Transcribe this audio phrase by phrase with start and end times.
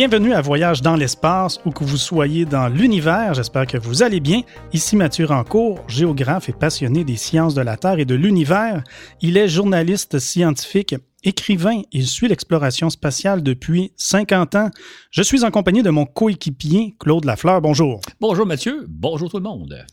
[0.00, 4.20] Bienvenue à Voyage dans l'espace, où que vous soyez dans l'univers, j'espère que vous allez
[4.20, 4.40] bien.
[4.72, 8.82] Ici Mathieu Rancourt, géographe et passionné des sciences de la Terre et de l'univers.
[9.20, 14.70] Il est journaliste scientifique, écrivain, il suit l'exploration spatiale depuis 50 ans.
[15.10, 17.60] Je suis en compagnie de mon coéquipier Claude Lafleur.
[17.60, 18.00] Bonjour.
[18.22, 19.84] Bonjour Mathieu, bonjour tout le monde.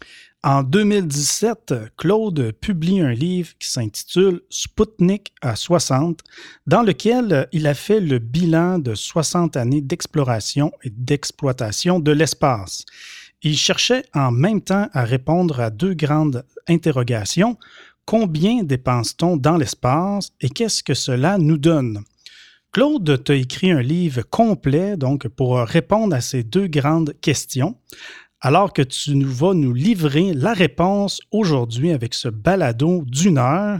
[0.43, 6.19] En 2017, Claude publie un livre qui s'intitule Spoutnik à 60,
[6.67, 12.85] dans lequel il a fait le bilan de 60 années d'exploration et d'exploitation de l'espace.
[13.41, 17.57] Il cherchait en même temps à répondre à deux grandes interrogations.
[18.05, 22.03] Combien dépense-t-on dans l'espace et qu'est-ce que cela nous donne?
[22.71, 27.75] Claude t'a écrit un livre complet donc pour répondre à ces deux grandes questions
[28.41, 33.79] alors que tu nous vas nous livrer la réponse aujourd'hui avec ce balado d'une heure.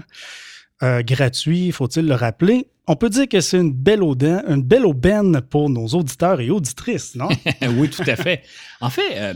[0.84, 2.70] Euh, gratuit, faut-il le rappeler?
[2.88, 6.50] On peut dire que c'est une belle, aubaine, une belle aubaine pour nos auditeurs et
[6.50, 7.30] auditrices, non?
[7.78, 8.44] oui, tout à fait.
[8.80, 9.34] En fait, euh,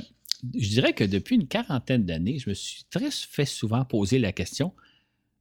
[0.56, 4.32] je dirais que depuis une quarantaine d'années, je me suis très fait souvent poser la
[4.32, 4.74] question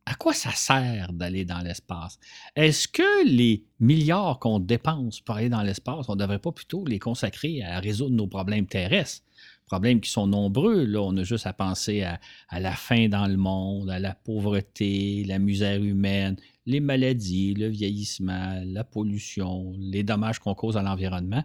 [0.06, 2.18] à quoi ça sert d'aller dans l'espace?
[2.56, 6.84] Est-ce que les milliards qu'on dépense pour aller dans l'espace, on ne devrait pas plutôt
[6.84, 9.22] les consacrer à résoudre nos problèmes terrestres?
[9.70, 10.84] Problèmes qui sont nombreux.
[10.84, 12.18] Là, on a juste à penser à,
[12.60, 18.60] la faim dans le monde, à la pauvreté, la misère humaine, les maladies, le vieillissement,
[18.64, 21.44] la pollution, les dommages qu'on cause à l'environnement.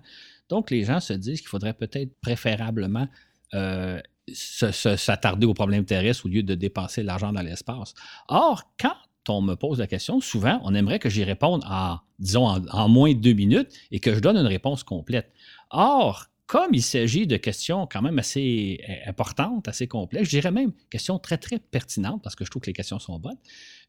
[0.50, 3.08] Donc, les gens se disent qu'il faudrait peut-être préférablement
[3.54, 4.02] euh,
[4.34, 7.94] s'attarder aux problèmes terrestres au lieu de dépenser l'argent dans l'espace.
[8.28, 8.96] Or, quand
[9.30, 13.14] on me pose la question, souvent, on aimerait que j'y réponde en, disons, en, moins
[13.14, 15.32] de deux minutes et que je donne une réponse complète.
[15.70, 20.52] Or, comme il s'agit de questions quand même assez euh, importantes, assez complexes, je dirais
[20.52, 23.38] même questions très, très pertinentes parce que je trouve que les questions sont bonnes,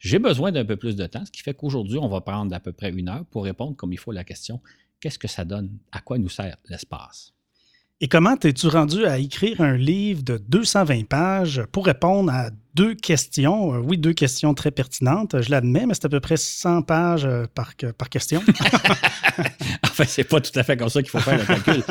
[0.00, 2.60] j'ai besoin d'un peu plus de temps, ce qui fait qu'aujourd'hui, on va prendre à
[2.60, 4.60] peu près une heure pour répondre comme il faut à la question
[5.00, 7.35] qu'est-ce que ça donne, à quoi nous sert l'espace?
[8.02, 12.94] Et comment t'es-tu rendu à écrire un livre de 220 pages pour répondre à deux
[12.94, 13.72] questions?
[13.72, 17.24] Euh, oui, deux questions très pertinentes, je l'admets, mais c'est à peu près 100 pages
[17.24, 18.42] euh, par, par question.
[19.82, 21.82] en fait, c'est pas tout à fait comme ça qu'il faut faire le calcul.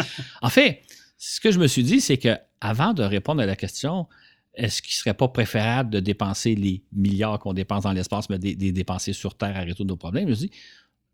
[0.44, 0.84] En fait,
[1.18, 4.06] ce que je me suis dit, c'est que avant de répondre à la question,
[4.54, 8.38] est-ce qu'il ne serait pas préférable de dépenser les milliards qu'on dépense dans l'espace, mais
[8.38, 10.26] des, dépenser sur Terre à résoudre nos problèmes?
[10.26, 10.56] Je me suis dit,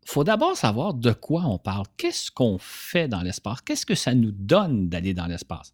[0.04, 1.86] faut d'abord savoir de quoi on parle.
[1.96, 3.60] Qu'est-ce qu'on fait dans l'espace?
[3.60, 5.72] Qu'est-ce que ça nous donne d'aller dans l'espace?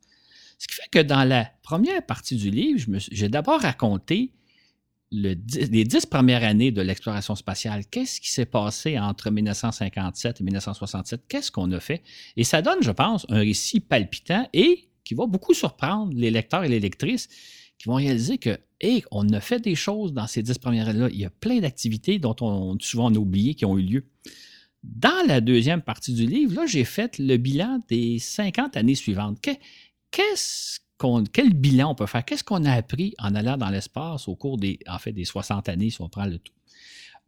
[0.58, 4.32] Ce qui fait que dans la première partie du livre, j'ai d'abord raconté
[5.10, 7.86] les dix premières années de l'exploration spatiale.
[7.86, 11.22] Qu'est-ce qui s'est passé entre 1957 et 1967?
[11.28, 12.02] Qu'est-ce qu'on a fait?
[12.36, 16.64] Et ça donne, je pense, un récit palpitant et qui va beaucoup surprendre les lecteurs
[16.64, 17.28] et les lectrices
[17.78, 21.08] qui vont réaliser que, hey, on a fait des choses dans ces dix premières années-là.
[21.10, 24.04] Il y a plein d'activités dont on souvent on oublié qui ont eu lieu.
[24.82, 29.38] Dans la deuxième partie du livre, là, j'ai fait le bilan des 50 années suivantes.
[30.10, 32.24] Quel bilan on peut faire?
[32.24, 35.90] Qu'est-ce qu'on a appris en allant dans l'espace au cours des, en des 60 années,
[35.90, 36.52] si on prend le tout?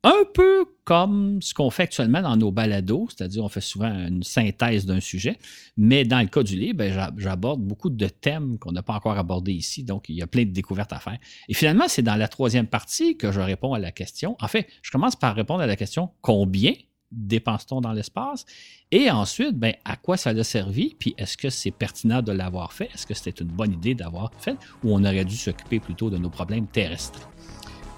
[0.03, 4.23] Un peu comme ce qu'on fait actuellement dans nos balados, c'est-à-dire on fait souvent une
[4.23, 5.39] synthèse d'un sujet,
[5.77, 9.19] mais dans le cas du livre, ben, j'aborde beaucoup de thèmes qu'on n'a pas encore
[9.19, 11.19] abordés ici, donc il y a plein de découvertes à faire.
[11.49, 14.37] Et finalement, c'est dans la troisième partie que je réponds à la question.
[14.41, 16.73] En fait, je commence par répondre à la question combien
[17.13, 18.47] dépense-t-on dans l'espace?
[18.91, 20.95] Et ensuite, ben, à quoi ça a servi?
[20.99, 22.89] Puis est-ce que c'est pertinent de l'avoir fait?
[22.95, 24.57] Est-ce que c'était une bonne idée d'avoir fait?
[24.85, 27.29] Ou on aurait dû s'occuper plutôt de nos problèmes terrestres?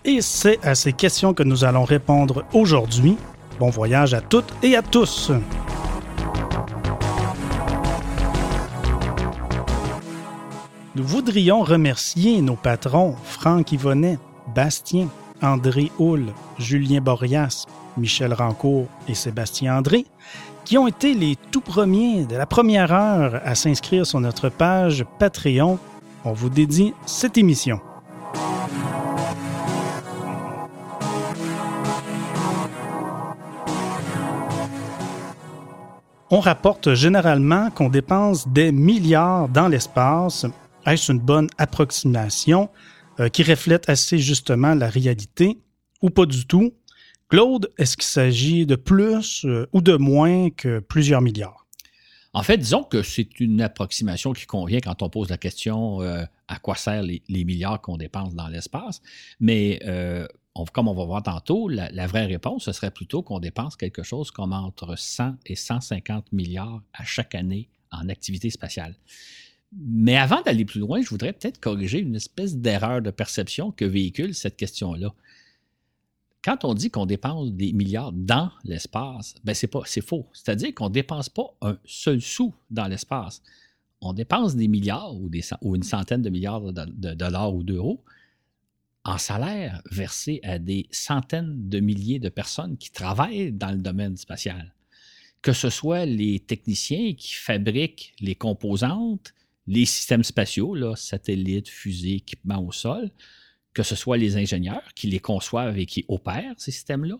[0.04, 3.16] Et c'est à ces questions que nous allons répondre aujourd'hui.
[3.60, 5.30] Bon voyage à toutes et à tous.
[10.96, 14.18] Nous voudrions remercier nos patrons Franck Yvonnet,
[14.54, 15.08] Bastien,
[15.40, 20.04] André Houle, Julien Borias, Michel Rancourt et Sébastien André,
[20.64, 25.04] qui ont été les tout premiers de la première heure à s'inscrire sur notre page
[25.20, 25.78] Patreon.
[26.24, 27.80] On vous dédie cette émission.
[36.34, 40.46] On rapporte généralement qu'on dépense des milliards dans l'espace.
[40.86, 42.70] Est-ce une bonne approximation
[43.20, 45.58] euh, qui reflète assez justement la réalité
[46.00, 46.72] ou pas du tout?
[47.28, 51.66] Claude, est-ce qu'il s'agit de plus euh, ou de moins que plusieurs milliards?
[52.32, 56.24] En fait, disons que c'est une approximation qui convient quand on pose la question euh,
[56.48, 59.02] à quoi servent les, milliards qu'on dépense dans l'espace.
[59.38, 59.80] Mais
[60.72, 64.30] comme on va voir tantôt, la, vraie réponse, ce serait plutôt qu'on dépense quelque chose
[64.30, 68.94] comme entre 100 et 150 milliards à chaque année en activité spatiale.
[69.74, 73.86] Mais avant d'aller plus loin, je voudrais peut-être corriger une espèce d'erreur de perception que
[73.86, 75.14] véhicule cette question-là.
[76.44, 80.26] quand on dit qu'on dépense des milliards dans l'espace, ben c'est pas, c'est faux.
[80.32, 83.42] C'est-à-dire qu'on ne dépense pas un seul sou dans l'espace.
[84.00, 88.02] On dépense des milliards ou, des, ou une centaine de milliards de, dollars ou d'euros
[89.04, 94.16] en salaire versé à des centaines de milliers de personnes qui travaillent dans le domaine
[94.16, 94.74] spatial.
[95.40, 99.34] Que ce soit les techniciens qui fabriquent les composantes,
[99.66, 103.10] les systèmes spatiaux, satellites, fusées, équipements au sol,
[103.74, 107.16] que ce soit les ingénieurs qui les conçoivent et qui opèrent ces systèmes-là,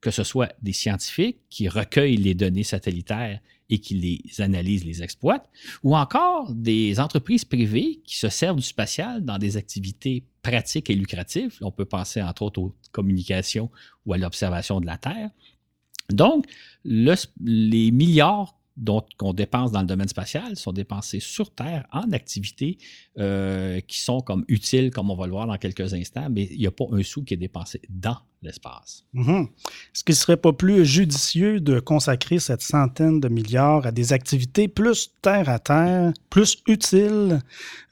[0.00, 5.02] que ce soit des scientifiques qui recueillent les données satellitaires et qui les analysent, les
[5.02, 5.48] exploitent,
[5.82, 10.94] ou encore des entreprises privées qui se servent du spatial dans des activités pratiques et
[10.94, 11.58] lucratives.
[11.60, 13.70] On peut penser entre autres aux communications
[14.04, 15.30] ou à l'observation de la Terre.
[16.10, 16.46] Donc,
[16.84, 18.56] les milliards
[19.16, 22.78] qu'on dépense dans le domaine spatial sont dépensés sur Terre en activités
[23.18, 26.58] euh, qui sont comme utiles, comme on va le voir dans quelques instants, mais il
[26.58, 29.04] n'y a pas un sou qui est dépensé dans l'espace.
[29.14, 34.12] Est-ce qu'il ne serait pas plus judicieux de consacrer cette centaine de milliards à des
[34.12, 37.40] activités plus terre à terre, plus utiles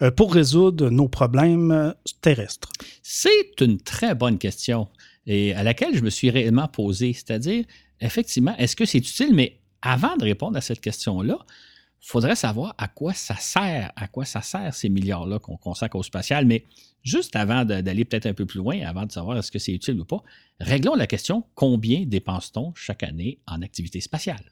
[0.03, 2.71] euh, pour résoudre nos problèmes terrestres?
[3.03, 4.89] C'est une très bonne question
[5.27, 7.65] et à laquelle je me suis réellement posé, c'est-à-dire,
[8.01, 11.39] effectivement, est-ce que c'est utile, mais avant de répondre à cette question-là,
[12.05, 15.97] il faudrait savoir à quoi ça sert, à quoi ça sert ces milliards-là qu'on consacre
[15.97, 16.47] au spatial.
[16.47, 16.65] Mais
[17.03, 20.01] juste avant d'aller peut-être un peu plus loin, avant de savoir est-ce que c'est utile
[20.01, 20.23] ou pas,
[20.59, 24.43] réglons la question combien dépense-t-on chaque année en activité spatiale?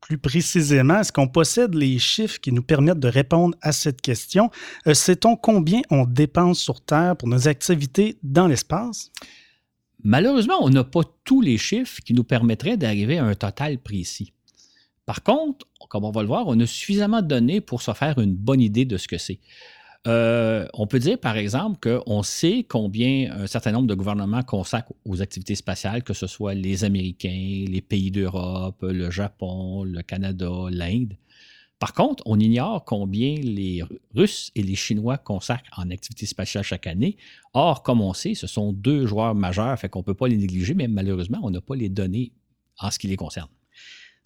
[0.00, 4.50] Plus précisément, est-ce qu'on possède les chiffres qui nous permettent de répondre à cette question?
[4.86, 9.10] Euh, sait-on combien on dépense sur Terre pour nos activités dans l'espace?
[10.04, 14.32] Malheureusement, on n'a pas tous les chiffres qui nous permettraient d'arriver à un total précis.
[15.06, 18.18] Par contre, comme on va le voir, on a suffisamment de données pour se faire
[18.18, 19.38] une bonne idée de ce que c'est.
[20.06, 24.92] Euh, on peut dire, par exemple, qu'on sait combien un certain nombre de gouvernements consacrent
[25.04, 30.50] aux activités spatiales, que ce soit les Américains, les pays d'Europe, le Japon, le Canada,
[30.70, 31.16] l'Inde.
[31.78, 33.82] Par contre, on ignore combien les
[34.14, 37.16] Russes et les Chinois consacrent en activités spatiales chaque année.
[37.52, 40.36] Or, comme on sait, ce sont deux joueurs majeurs, fait qu'on ne peut pas les
[40.36, 42.32] négliger, mais malheureusement, on n'a pas les données
[42.78, 43.48] en ce qui les concerne.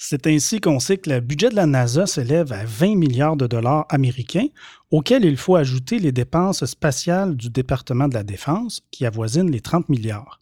[0.03, 3.47] C'est ainsi qu'on sait que le budget de la NASA s'élève à 20 milliards de
[3.47, 4.47] dollars américains,
[4.91, 9.61] auxquels il faut ajouter les dépenses spatiales du département de la Défense, qui avoisinent les
[9.61, 10.41] 30 milliards.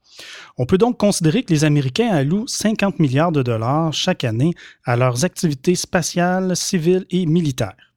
[0.59, 4.97] On peut donc considérer que les Américains allouent 50 milliards de dollars chaque année à
[4.97, 7.93] leurs activités spatiales, civiles et militaires.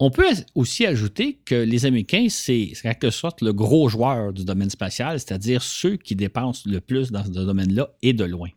[0.00, 4.44] On peut aussi ajouter que les Américains, c'est en quelque sorte le gros joueur du
[4.44, 8.48] domaine spatial, c'est-à-dire ceux qui dépensent le plus dans ce domaine-là et de loin.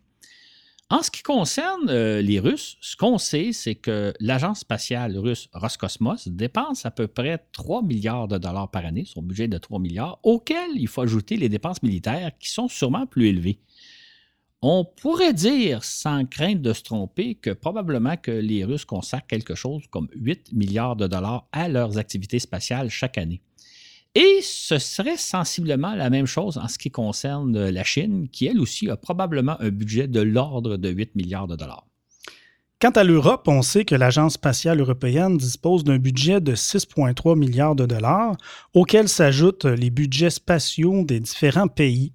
[0.92, 5.50] En ce qui concerne euh, les Russes, ce qu'on sait, c'est que l'agence spatiale russe
[5.52, 9.80] Roscosmos dépense à peu près 3 milliards de dollars par année, son budget de 3
[9.80, 13.60] milliards, auquel il faut ajouter les dépenses militaires qui sont sûrement plus élevées.
[14.62, 19.56] On pourrait dire, sans crainte de se tromper, que probablement que les Russes consacrent quelque
[19.56, 23.42] chose comme 8 milliards de dollars à leurs activités spatiales chaque année.
[24.16, 28.62] Et ce serait sensiblement la même chose en ce qui concerne la Chine, qui elle
[28.62, 31.86] aussi a probablement un budget de l'ordre de 8 milliards de dollars.
[32.80, 37.76] Quant à l'Europe, on sait que l'Agence spatiale européenne dispose d'un budget de 6,3 milliards
[37.76, 38.38] de dollars,
[38.74, 42.14] auquel s'ajoutent les budgets spatiaux des différents pays.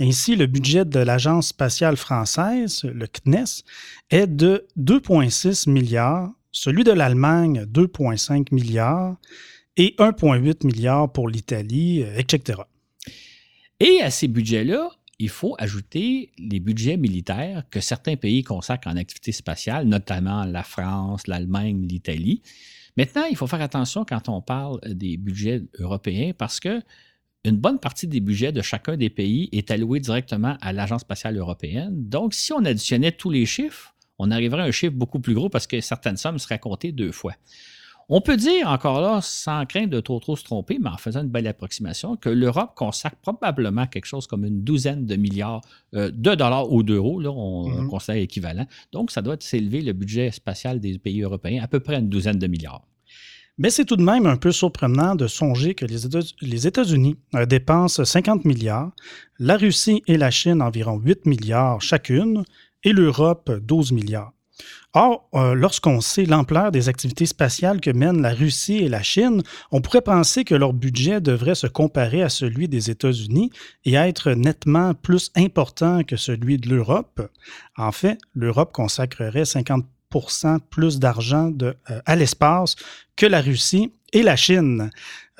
[0.00, 3.64] Ainsi, le budget de l'Agence spatiale française, le CNES,
[4.10, 9.16] est de 2,6 milliards, celui de l'Allemagne 2,5 milliards,
[9.76, 12.60] et 1,8 milliard pour l'Italie, euh, etc.
[13.80, 18.96] Et à ces budgets-là, il faut ajouter les budgets militaires que certains pays consacrent en
[18.96, 22.42] activité spatiale, notamment la France, l'Allemagne, l'Italie.
[22.96, 26.82] Maintenant, il faut faire attention quand on parle des budgets européens parce que
[27.44, 31.36] une bonne partie des budgets de chacun des pays est allouée directement à l'Agence spatiale
[31.36, 32.08] européenne.
[32.08, 35.48] Donc, si on additionnait tous les chiffres, on arriverait à un chiffre beaucoup plus gros
[35.48, 37.34] parce que certaines sommes seraient comptées deux fois.
[38.08, 41.22] On peut dire encore là, sans crainte de trop trop se tromper, mais en faisant
[41.22, 45.60] une belle approximation, que l'Europe consacre probablement quelque chose comme une douzaine de milliards
[45.94, 48.66] euh, de dollars ou d'euros, là, on, considère équivalent.
[48.92, 52.38] Donc, ça doit s'élever le budget spatial des pays européens à peu près une douzaine
[52.38, 52.82] de milliards.
[53.58, 58.04] Mais c'est tout de même un peu surprenant de songer que les États-Unis euh, dépensent
[58.04, 58.92] 50 milliards,
[59.38, 62.44] la Russie et la Chine environ 8 milliards chacune,
[62.84, 64.32] et l'Europe 12 milliards.
[64.94, 69.42] Or, euh, lorsqu'on sait l'ampleur des activités spatiales que mènent la Russie et la Chine,
[69.70, 73.50] on pourrait penser que leur budget devrait se comparer à celui des États-Unis
[73.84, 77.22] et être nettement plus important que celui de l'Europe.
[77.76, 81.72] En fait, l'Europe consacrerait 50% plus d'argent euh,
[82.04, 82.76] à l'espace
[83.16, 84.90] que la Russie et la Chine.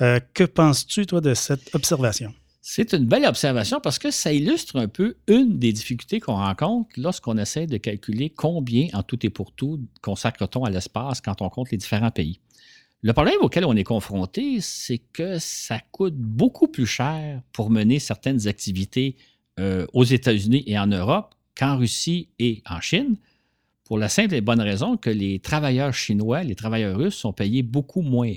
[0.01, 2.33] Euh, que penses-tu, toi, de cette observation?
[2.65, 6.91] C'est une belle observation parce que ça illustre un peu une des difficultés qu'on rencontre
[6.95, 11.49] lorsqu'on essaie de calculer combien en tout et pour tout consacre-t-on à l'espace quand on
[11.49, 12.39] compte les différents pays.
[13.01, 17.99] Le problème auquel on est confronté, c'est que ça coûte beaucoup plus cher pour mener
[17.99, 19.17] certaines activités
[19.59, 23.17] euh, aux États-Unis et en Europe qu'en Russie et en Chine,
[23.83, 27.61] pour la simple et bonne raison que les travailleurs chinois, les travailleurs russes sont payés
[27.61, 28.31] beaucoup moins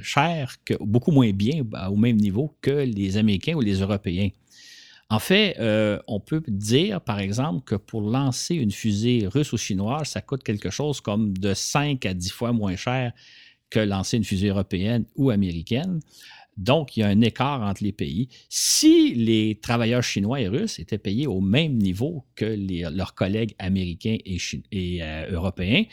[0.00, 4.30] cher, beaucoup moins bien bah, au même niveau que les Américains ou les Européens.
[5.10, 9.58] En fait, euh, on peut dire, par exemple, que pour lancer une fusée russe ou
[9.58, 13.12] chinoise, ça coûte quelque chose comme de 5 à 10 fois moins cher
[13.70, 16.00] que lancer une fusée européenne ou américaine.
[16.56, 18.28] Donc, il y a un écart entre les pays.
[18.48, 22.44] Si les travailleurs chinois et russes étaient payés au même niveau que
[22.90, 25.84] leurs collègues américains et, euh, européens,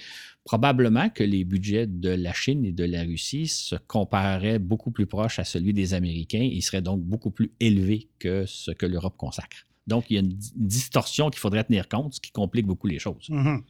[0.43, 5.05] probablement que les budgets de la Chine et de la Russie se compareraient beaucoup plus
[5.05, 9.17] proches à celui des Américains et seraient donc beaucoup plus élevés que ce que l'Europe
[9.17, 9.67] consacre.
[9.87, 12.99] Donc, il y a une distorsion qu'il faudrait tenir compte, ce qui complique beaucoup les
[12.99, 13.27] choses.
[13.29, 13.63] Mhm.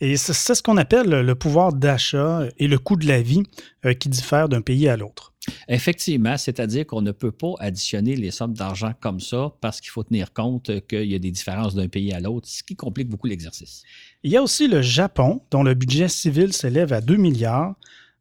[0.00, 3.42] Et c'est ce qu'on appelle le pouvoir d'achat et le coût de la vie
[3.84, 5.34] euh, qui diffèrent d'un pays à l'autre.
[5.68, 10.02] Effectivement, c'est-à-dire qu'on ne peut pas additionner les sommes d'argent comme ça parce qu'il faut
[10.02, 13.26] tenir compte qu'il y a des différences d'un pays à l'autre, ce qui complique beaucoup
[13.26, 13.82] l'exercice.
[14.22, 17.74] Il y a aussi le Japon, dont le budget civil s'élève à 2 milliards.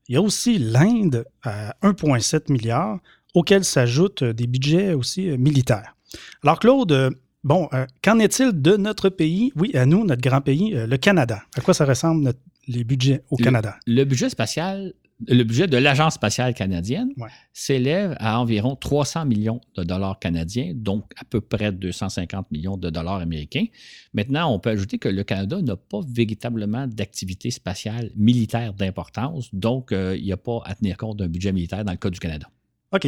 [0.10, 3.00] Il y a aussi l'Inde à 1,7 milliard,
[3.34, 5.96] auquel s'ajoutent des budgets aussi militaires.
[6.44, 9.52] Alors Claude, Bon, euh, qu'en est-il de notre pays?
[9.58, 11.44] Oui, à nous, notre grand pays, euh, le Canada.
[11.58, 12.34] À quoi ça ressemble
[12.68, 13.76] les budgets au Canada?
[13.86, 14.94] Le budget spatial,
[15.28, 17.10] le budget de l'Agence spatiale canadienne
[17.52, 22.90] s'élève à environ 300 millions de dollars canadiens, donc à peu près 250 millions de
[22.90, 23.66] dollars américains.
[24.14, 29.92] Maintenant, on peut ajouter que le Canada n'a pas véritablement d'activité spatiale militaire d'importance, donc
[29.92, 32.20] euh, il n'y a pas à tenir compte d'un budget militaire dans le cas du
[32.20, 32.48] Canada.
[32.94, 33.06] OK.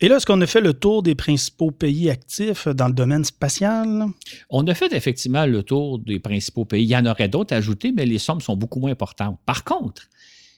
[0.00, 3.24] Et là, est-ce qu'on a fait le tour des principaux pays actifs dans le domaine
[3.24, 4.06] spatial?
[4.48, 6.84] On a fait effectivement le tour des principaux pays.
[6.84, 9.38] Il y en aurait d'autres à ajouter, mais les sommes sont beaucoup moins importantes.
[9.44, 10.08] Par contre,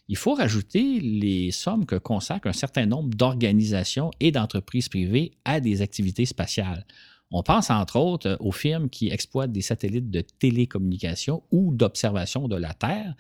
[0.09, 5.61] il faut rajouter les sommes que consacrent un certain nombre d'organisations et d'entreprises privées à
[5.61, 6.87] des activités spatiales.
[7.31, 12.57] On pense entre autres aux firmes qui exploitent des satellites de télécommunication ou d'observation de
[12.57, 13.15] la Terre.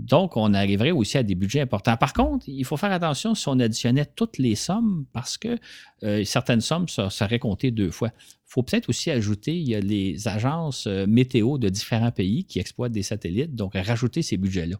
[0.00, 1.96] Donc, on arriverait aussi à des budgets importants.
[1.96, 5.58] Par contre, il faut faire attention si on additionnait toutes les sommes parce que
[6.04, 8.10] euh, certaines sommes seraient comptées deux fois.
[8.18, 12.44] Il faut peut-être aussi ajouter, il y a les agences euh, météo de différents pays
[12.44, 14.76] qui exploitent des satellites, donc rajouter ces budgets-là.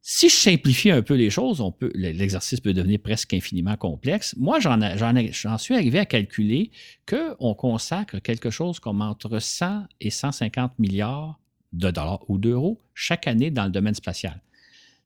[0.00, 1.62] Si je simplifie un peu les choses,
[1.94, 4.36] l'exercice peut devenir presque infiniment complexe.
[4.38, 6.70] Moi, j'en, suis arrivé à calculer
[7.08, 11.40] qu'on consacre quelque chose comme entre 100 et 150 milliards
[11.76, 14.40] de dollars ou d'euros chaque année dans le domaine spatial.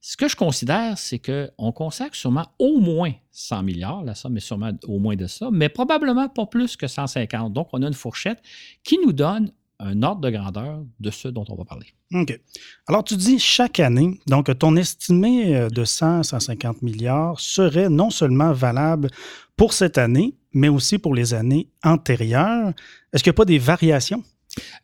[0.03, 4.41] Ce que je considère, c'est qu'on consacre sûrement au moins 100 milliards, la somme est
[4.41, 7.53] sûrement au moins de ça, mais probablement pas plus que 150.
[7.53, 8.41] Donc, on a une fourchette
[8.83, 11.87] qui nous donne un ordre de grandeur de ce dont on va parler.
[12.15, 12.39] OK.
[12.87, 18.11] Alors, tu dis chaque année, donc ton estimé euh, de 100 150 milliards serait non
[18.11, 19.09] seulement valable
[19.57, 22.73] pour cette année, mais aussi pour les années antérieures.
[23.13, 24.23] Est-ce qu'il n'y a pas des variations?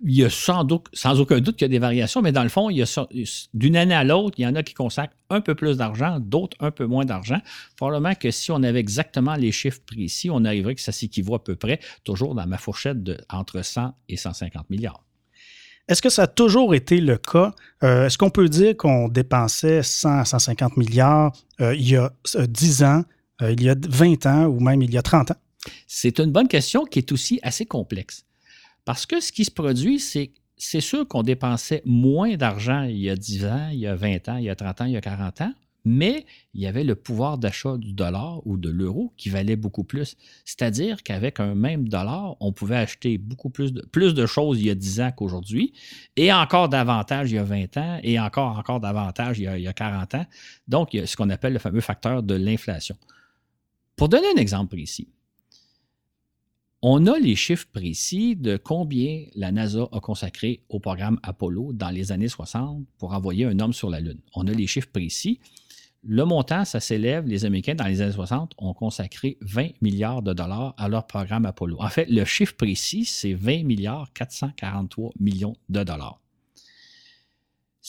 [0.05, 2.43] Il y a sans, doute, sans aucun doute qu'il y a des variations, mais dans
[2.43, 3.07] le fond, il y a
[3.55, 6.57] d'une année à l'autre, il y en a qui consacrent un peu plus d'argent, d'autres
[6.61, 7.41] un peu moins d'argent.
[7.77, 11.43] Probablement que si on avait exactement les chiffres précis, on arriverait que ça s'équivaut à
[11.43, 15.03] peu près, toujours dans ma fourchette de entre 100 et 150 milliards.
[15.89, 17.55] Est-ce que ça a toujours été le cas?
[17.85, 22.13] Euh, est-ce qu'on peut dire qu'on dépensait 100 à 150 milliards euh, il y a
[22.35, 23.05] 10 euh, ans,
[23.43, 25.37] il y a 20 ans ou même il y a 30 ans?
[25.87, 28.25] C'est une bonne question qui est aussi assez complexe.
[28.87, 33.11] Parce que ce qui se produit, c'est c'est sûr qu'on dépensait moins d'argent il y
[33.11, 34.97] a 10 ans, il y a 20 ans, il y a 30 ans, il y
[34.97, 35.53] a 40 ans,
[35.85, 36.25] mais
[36.55, 40.17] il y avait le pouvoir d'achat du dollar ou de l'euro qui valait beaucoup plus.
[40.47, 44.67] C'est-à-dire qu'avec un même dollar, on pouvait acheter beaucoup plus de, plus de choses il
[44.67, 45.75] y a 10 ans qu'aujourd'hui,
[46.17, 49.59] et encore davantage il y a 20 ans, et encore, encore davantage il y a,
[49.59, 50.27] il y a 40 ans.
[50.69, 52.97] Donc, il y a ce qu'on appelle le fameux facteur de l'inflation.
[53.95, 55.09] Pour donner un exemple précis,
[56.83, 61.91] on a les chiffres précis de combien la NASA a consacré au programme Apollo dans
[61.91, 64.21] les années 60 pour envoyer un homme sur la Lune.
[64.35, 65.41] On a les chiffres précis.
[66.03, 67.27] Le montant, ça s'élève.
[67.27, 71.47] Les Américains, dans les années 60, ont consacré 20 milliards de dollars à leur programme
[71.47, 71.79] Apollo.
[71.81, 76.21] En fait, le chiffre précis, c'est 20 milliards 443 millions de dollars.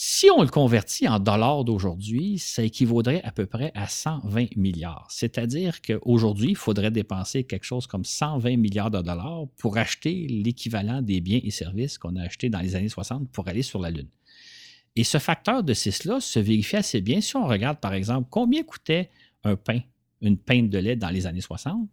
[0.00, 5.08] Si on le convertit en dollars d'aujourd'hui, ça équivaudrait à peu près à 120 milliards.
[5.10, 11.02] C'est-à-dire qu'aujourd'hui, il faudrait dépenser quelque chose comme 120 milliards de dollars pour acheter l'équivalent
[11.02, 13.90] des biens et services qu'on a achetés dans les années 60 pour aller sur la
[13.90, 14.06] Lune.
[14.94, 18.62] Et ce facteur de 6-là se vérifie assez bien si on regarde, par exemple, combien
[18.62, 19.10] coûtait
[19.42, 19.80] un pain,
[20.20, 21.88] une pinte de lait dans les années 60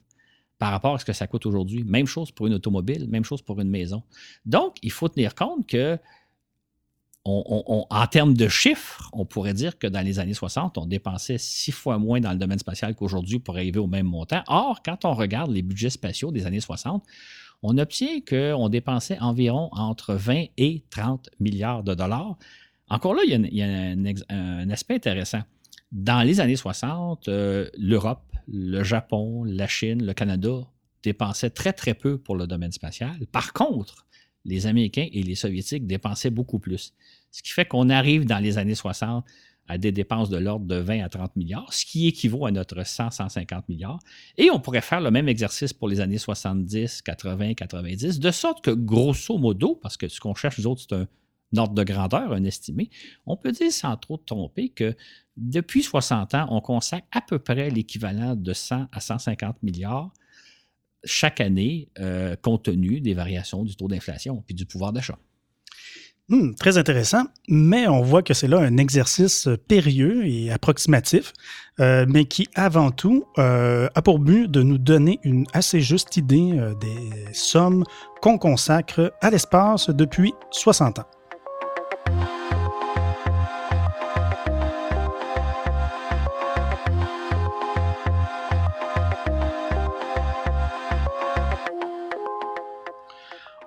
[0.60, 1.84] par rapport à ce que ça coûte aujourd'hui?
[1.84, 4.04] Même chose pour une automobile, même chose pour une maison.
[4.46, 5.98] Donc, il faut tenir compte que
[7.25, 11.72] en termes de chiffres, on pourrait dire que dans les années 60, on dépensait six
[11.72, 14.44] fois moins dans le domaine spatial qu'aujourd'hui pour arriver au même montant.
[14.48, 17.03] Or, quand on regarde les budgets spatiaux des années 60,
[17.63, 22.38] on obtient qu'on dépensait environ entre 20 et 30 milliards de dollars.
[22.89, 23.67] Encore là, il y a,
[24.29, 25.41] un, aspect intéressant.
[25.91, 30.60] Dans les années 60, euh, l'Europe, le Japon, la Chine, le Canada
[31.01, 33.15] dépensaient très, très peu pour le domaine spatial.
[33.32, 34.05] Par contre,
[34.46, 36.94] les Américains et les Soviétiques dépensaient beaucoup plus.
[37.32, 39.25] Ce qui fait qu'on arrive dans les années 60
[39.68, 42.82] à des dépenses de l'ordre de 20 à 30 milliards, ce qui équivaut à notre
[42.82, 44.00] 100-150 milliards.
[44.38, 48.64] Et on pourrait faire le même exercice pour les années 70, 80, 90, de sorte
[48.64, 51.08] que, grosso modo, parce que ce qu'on cherche, nous autres, c'est un
[51.58, 52.90] ordre de grandeur, un estimé,
[53.25, 54.96] on peut dire sans trop tromper que
[55.36, 60.14] depuis 60 ans, on consacre à peu près l'équivalent de 100 à 150 milliards
[61.06, 65.18] chaque année, euh, compte tenu des variations du taux d'inflation et du pouvoir d'achat.
[66.28, 71.34] Hmm, très intéressant, mais on voit que c'est là un exercice périlleux et approximatif,
[71.80, 76.18] euh, mais qui avant tout euh, a pour but de nous donner une assez juste
[76.18, 77.84] idée des sommes
[78.24, 81.06] qu'on consacre à l'espace depuis 60 ans.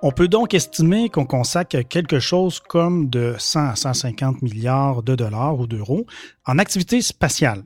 [0.01, 5.13] On peut donc estimer qu'on consacre quelque chose comme de 100 à 150 milliards de
[5.13, 6.05] dollars ou d'euros
[6.45, 7.63] en activité spatiale.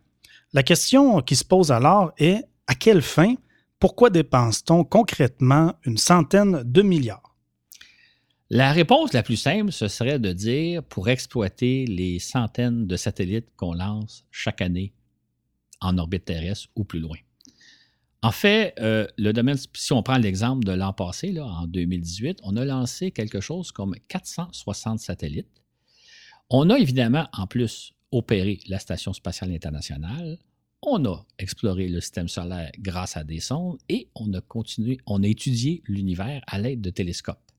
[0.52, 3.36] La question qui se pose alors est à quelle fin,
[3.80, 7.36] pourquoi dépense-t-on concrètement une centaine de milliards?
[8.50, 13.50] La réponse la plus simple, ce serait de dire pour exploiter les centaines de satellites
[13.58, 14.94] qu'on lance chaque année
[15.82, 17.18] en orbite terrestre ou plus loin.
[18.24, 22.56] En fait, euh, le domaine, si on prend l'exemple de l'an passé, en 2018, on
[22.56, 25.62] a lancé quelque chose comme 460 satellites.
[26.50, 30.39] On a évidemment, en plus, opéré la Station spatiale internationale.
[30.82, 35.21] On a exploré le système solaire grâce à des sondes et on a continué, on
[35.21, 37.52] a étudié l'univers à l'aide de télescopes.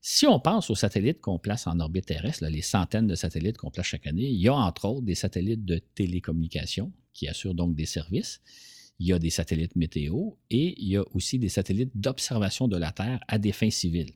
[0.00, 3.70] Si on pense aux satellites qu'on place en orbite terrestre, les centaines de satellites qu'on
[3.70, 7.74] place chaque année, il y a entre autres des satellites de télécommunication qui assurent donc
[7.74, 8.40] des services
[8.98, 12.76] il y a des satellites météo et il y a aussi des satellites d'observation de
[12.76, 14.12] la Terre à des fins civiles.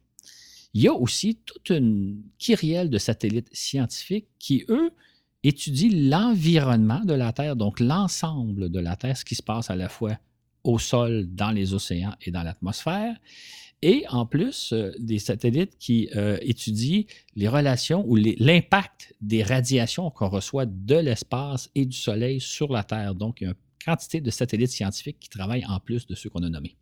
[0.73, 4.91] Il y a aussi toute une kyrielle de satellites scientifiques qui, eux,
[5.43, 9.77] étudient l'environnement de la Terre, donc l'ensemble de la Terre, ce qui se passe à
[9.77, 10.17] la fois
[10.63, 13.17] au sol, dans les océans et dans l'atmosphère.
[13.83, 20.11] Et en plus, euh, des satellites qui euh, étudient les relations ou l'impact des radiations
[20.11, 23.15] qu'on reçoit de l'espace et du Soleil sur la Terre.
[23.15, 26.31] Donc, il y a un quantité de satellites scientifiques qui travaillent en plus de ceux
[26.31, 26.77] qu'on a nommés.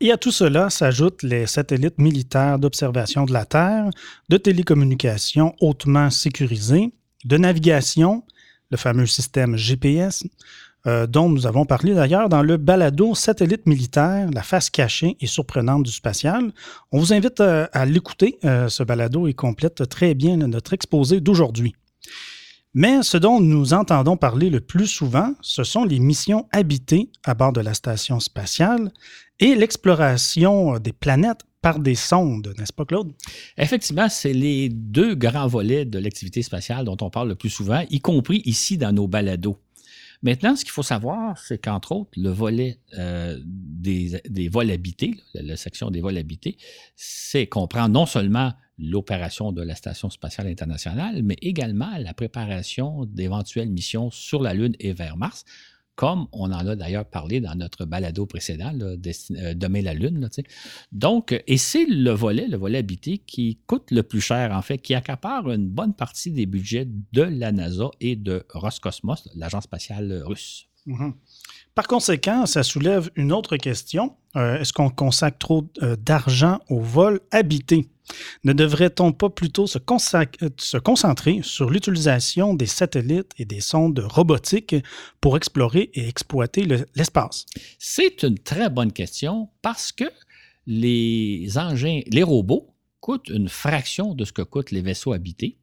[0.00, 3.88] Et à tout cela s'ajoutent les satellites militaires d'observation de la Terre,
[4.28, 6.92] de télécommunications hautement sécurisés,
[7.24, 8.24] de navigation,
[8.70, 10.24] le fameux système GPS,
[10.88, 15.28] euh, dont nous avons parlé d'ailleurs dans le balado Satellite militaire, la face cachée et
[15.28, 16.50] surprenante du spatial.
[16.90, 18.40] On vous invite euh, à l'écouter.
[18.44, 21.76] Euh, ce balado et complète très bien notre exposé d'aujourd'hui.
[22.74, 27.34] Mais ce dont nous entendons parler le plus souvent, ce sont les missions habitées à
[27.34, 28.90] bord de la station spatiale
[29.40, 33.12] et l'exploration des planètes par des sondes, n'est-ce pas, Claude?
[33.58, 37.84] Effectivement, c'est les deux grands volets de l'activité spatiale dont on parle le plus souvent,
[37.90, 39.58] y compris ici dans nos balados.
[40.22, 45.16] Maintenant, ce qu'il faut savoir, c'est qu'entre autres, le volet euh, des, des, vols habités,
[45.34, 46.56] la, section des vols habités,
[46.94, 53.70] c'est comprend non seulement l'opération de la Station spatiale internationale, mais également la préparation d'éventuelles
[53.70, 55.44] missions sur la Lune et vers Mars,
[55.94, 60.28] comme on en a d'ailleurs parlé dans notre balado précédent, là, euh, la Lune.
[60.90, 64.78] Donc, et c'est le volet, le volet habité, qui coûte le plus cher, en fait,
[64.78, 70.22] qui accapare une bonne partie des budgets de la NASA et de Roscosmos, l'agence spatiale
[70.24, 70.66] russe.
[70.86, 71.12] Mm-hmm.
[71.74, 74.16] Par conséquent, ça soulève une autre question.
[74.36, 77.88] Euh, est-ce qu'on consacre trop euh, d'argent au vol habité?
[78.44, 84.00] Ne devrait-on pas plutôt se, euh, se concentrer sur l'utilisation des satellites et des sondes
[84.00, 84.76] robotiques
[85.20, 87.46] pour explorer et exploiter l'espace?
[87.78, 90.10] C'est une très bonne question parce que
[90.66, 95.58] les engins, les robots coûtent une fraction de ce que coûtent les vaisseaux habités.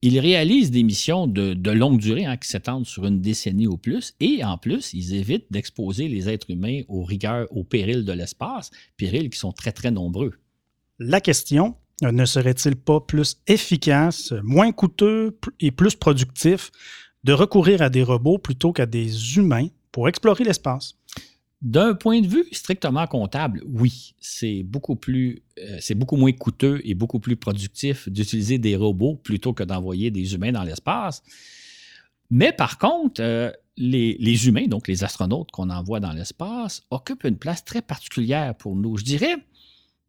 [0.00, 4.14] Ils réalisent des missions de, longue durée hein, qui s'étendent sur une décennie ou plus,
[4.20, 8.70] et en plus, ils évitent d'exposer les êtres humains aux rigueurs, aux périls de l'espace,
[8.96, 10.34] périls qui sont très, très nombreux.
[10.98, 16.72] La question, euh, ne serait-il pas plus efficace, moins coûteux et plus productif
[17.22, 20.94] de recourir à des robots plutôt qu'à des humains pour explorer l'espace?
[21.60, 26.94] D'un point de vue strictement comptable, oui, c'est beaucoup plus, euh, beaucoup moins coûteux et
[26.94, 31.22] beaucoup plus productif d'utiliser des robots plutôt que d'envoyer des humains dans l'espace.
[32.30, 37.38] Mais par contre, euh, les, humains, donc les astronautes qu'on envoie dans l'espace, occupent une
[37.38, 38.96] place très particulière pour nous.
[38.96, 39.36] Je dirais,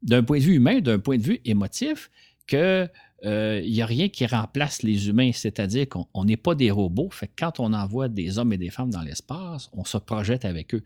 [0.02, 2.10] d'un point de vue humain, d'un point de vue émotif,
[2.48, 2.90] qu'il
[3.26, 7.10] euh, n'y a rien qui remplace les humains, c'est-à-dire qu'on n'est pas des robots.
[7.12, 10.74] Fait quand on envoie des hommes et des femmes dans l'espace, on se projette avec
[10.74, 10.84] eux.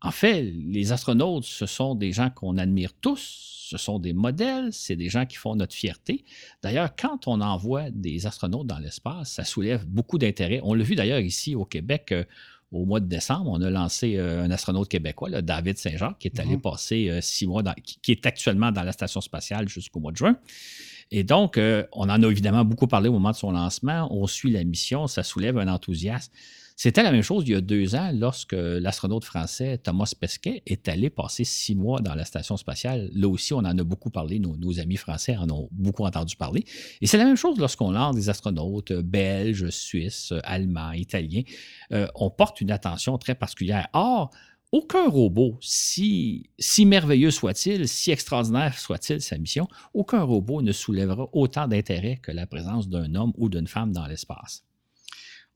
[0.00, 4.72] En fait, les astronautes, ce sont des gens qu'on admire tous, ce sont des modèles,
[4.72, 6.24] c'est des gens qui font notre fierté.
[6.62, 10.60] D'ailleurs, quand on envoie des astronautes dans l'espace, ça soulève beaucoup d'intérêt.
[10.62, 12.12] On l'a vu d'ailleurs ici au Québec.
[12.12, 12.24] Euh,
[12.70, 16.38] au mois de décembre, on a lancé euh, un astronaute québécois, David Saint-Jean, qui est
[16.38, 16.60] allé mhm.
[16.60, 17.62] passer euh, six mois,
[18.02, 20.36] qui, est actuellement dans la station spatiale jusqu'au mois de juin.
[21.10, 21.58] Et donc,
[21.92, 24.14] on en a évidemment beaucoup parlé au moment de son lancement.
[24.14, 26.30] On suit la mission, ça soulève un enthousiasme.
[26.80, 30.86] C'était la même chose il y a deux ans lorsque l'astronaute français Thomas Pesquet est
[30.88, 33.10] allé passer six mois dans la station spatiale.
[33.14, 36.64] Là aussi, on en a beaucoup parlé, nos, amis français en ont beaucoup entendu parler.
[37.00, 41.42] Et c'est la même chose lorsqu'on lance des astronautes belges, suisses, allemands, italiens.
[41.90, 43.88] Euh, on porte une attention très particulière.
[43.92, 44.30] Or,
[44.70, 51.28] aucun robot, si, si merveilleux soit-il, si extraordinaire soit-il sa mission, aucun robot ne soulèvera
[51.32, 54.67] autant d'intérêt que la présence d'un homme ou d'une femme dans l'espace.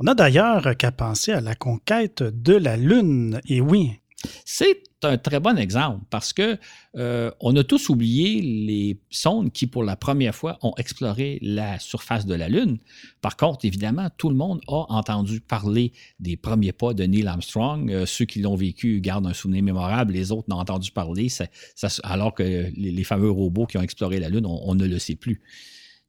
[0.05, 3.41] On a d'ailleurs qu'à penser à la conquête de la Lune.
[3.47, 4.01] Et oui.
[4.45, 6.59] C'est un très bon exemple parce que
[6.97, 11.79] euh, on a tous oublié les sondes qui, pour la première fois, ont exploré la
[11.79, 12.79] surface de la Lune.
[13.21, 17.89] Par contre, évidemment, tout le monde a entendu parler des premiers pas de Neil Armstrong.
[17.89, 21.29] Euh, ceux qui l'ont vécu gardent un souvenir mémorable, les autres n'ont entendu parler,
[22.03, 25.41] alors que les, fameux robots qui ont exploré la Lune, on ne le sait plus.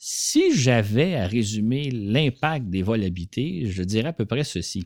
[0.05, 4.85] Si j'avais à résumer l'impact des vols habités, je dirais à peu près ceci.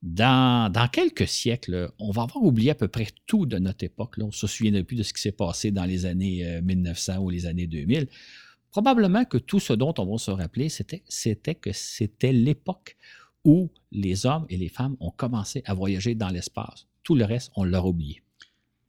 [0.00, 4.14] Dans, quelques siècles, on va avoir oublié à peu près tout de notre époque.
[4.18, 7.18] On ne se souviendra plus de ce qui s'est passé dans les années 1900 euh,
[7.18, 8.08] ou les années 2000.
[8.70, 12.96] Probablement que tout ce dont on va se rappeler, c'était que c'était l'époque
[13.44, 16.86] où les hommes et les femmes ont commencé à voyager dans l'espace.
[17.02, 18.22] Tout le reste, on l'a oublié.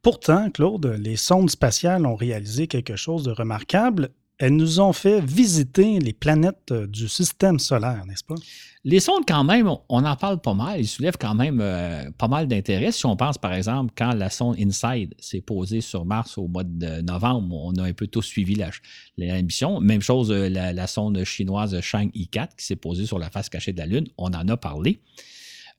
[0.00, 5.20] Pourtant, Claude, les sondes spatiales ont réalisé quelque chose de remarquable elles nous ont fait
[5.20, 8.34] visiter les planètes euh, du système solaire, n'est-ce pas?
[8.82, 10.80] Les sondes, quand même, on en parle pas mal.
[10.80, 12.90] Ils soulèvent quand même euh, pas mal d'intérêt.
[12.90, 16.64] Si on pense, par exemple, quand la sonde InSide s'est posée sur Mars au mois
[16.64, 19.80] de novembre, on a un peu tous suivi la, mission.
[19.80, 23.72] Même chose, euh, la, sonde chinoise Shang I4 qui s'est posée sur la face cachée
[23.72, 24.08] de la Lune.
[24.18, 25.00] On en a parlé.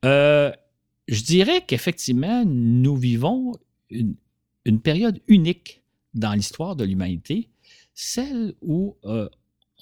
[0.04, 3.52] je dirais qu'effectivement, nous vivons
[3.92, 5.84] une période unique
[6.16, 7.50] dans l'histoire de l'humanité
[7.96, 9.28] celle où euh,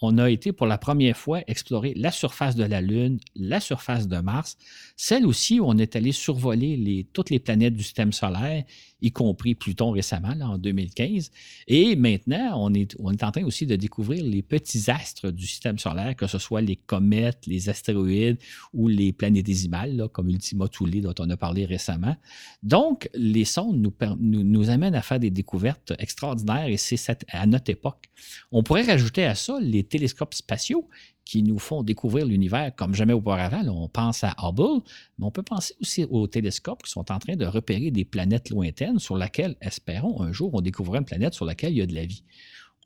[0.01, 4.07] on a été pour la première fois explorer la surface de la Lune, la surface
[4.07, 4.57] de Mars,
[4.95, 8.63] celle aussi où on est allé survoler toutes les planètes du système solaire,
[9.01, 11.31] y compris Pluton récemment, en 2015.
[11.67, 15.45] Et maintenant, on est, on est en train aussi de découvrir les petits astres du
[15.45, 18.37] système solaire, que ce soit les comètes, les astéroïdes
[18.73, 22.15] ou les planétésimales, comme Ultima Thule dont on a parlé récemment.
[22.61, 27.45] Donc, les sondes nous, nous, nous amènent à faire des découvertes extraordinaires et c'est à
[27.45, 28.09] notre époque.
[28.51, 30.87] On pourrait rajouter à ça les télescopes spatiaux
[31.25, 33.63] qui nous font découvrir l'univers comme jamais auparavant.
[33.67, 34.81] on pense à Hubble,
[35.17, 38.49] mais on peut penser aussi aux télescopes qui sont en train de repérer des planètes
[38.49, 41.85] lointaines sur lesquelles, espérons, un jour, on découvrira une planète sur laquelle il y a
[41.85, 42.23] de la vie.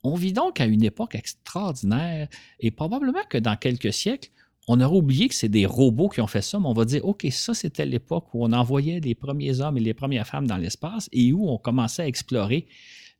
[0.03, 2.27] On vit donc à une époque extraordinaire
[2.59, 4.29] et probablement que dans quelques siècles,
[4.67, 7.05] on aura oublié que c'est des robots qui ont fait ça, mais on va dire,
[7.05, 10.57] OK, ça c'était l'époque où on envoyait les premiers hommes et les premières femmes dans
[10.57, 12.67] l'espace et où on commençait à explorer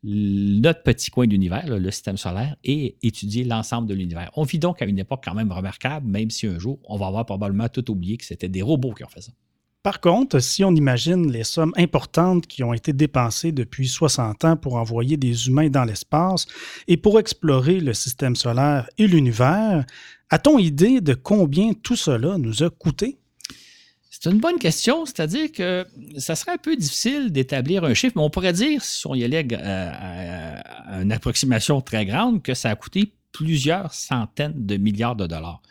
[0.08, 4.32] notre petit coin d'univers, le système solaire, et étudier l'ensemble de l'univers.
[4.36, 7.08] On vit donc à une époque quand même remarquable, même si un jour, on va
[7.08, 9.34] avoir probablement tout oublié que c'était des robots qui ont fait ça.
[9.84, 14.58] Par contre, si on imagine les sommes importantes qui ont été dépensées depuis 60 ans
[14.58, 16.46] pour envoyer des humains dans l'espace
[16.88, 19.86] et pour explorer le système solaire et l'univers,
[20.30, 23.18] a-t-on idée de combien tout cela nous a coûté?
[24.20, 25.86] C'est une bonne question, c'est-à-dire que
[26.18, 29.24] ça serait un peu difficile d'établir un chiffre, mais on pourrait dire, si on y
[29.24, 35.28] allait à, une approximation très grande, que ça a coûté plusieurs centaines de milliards de
[35.28, 35.62] dollars.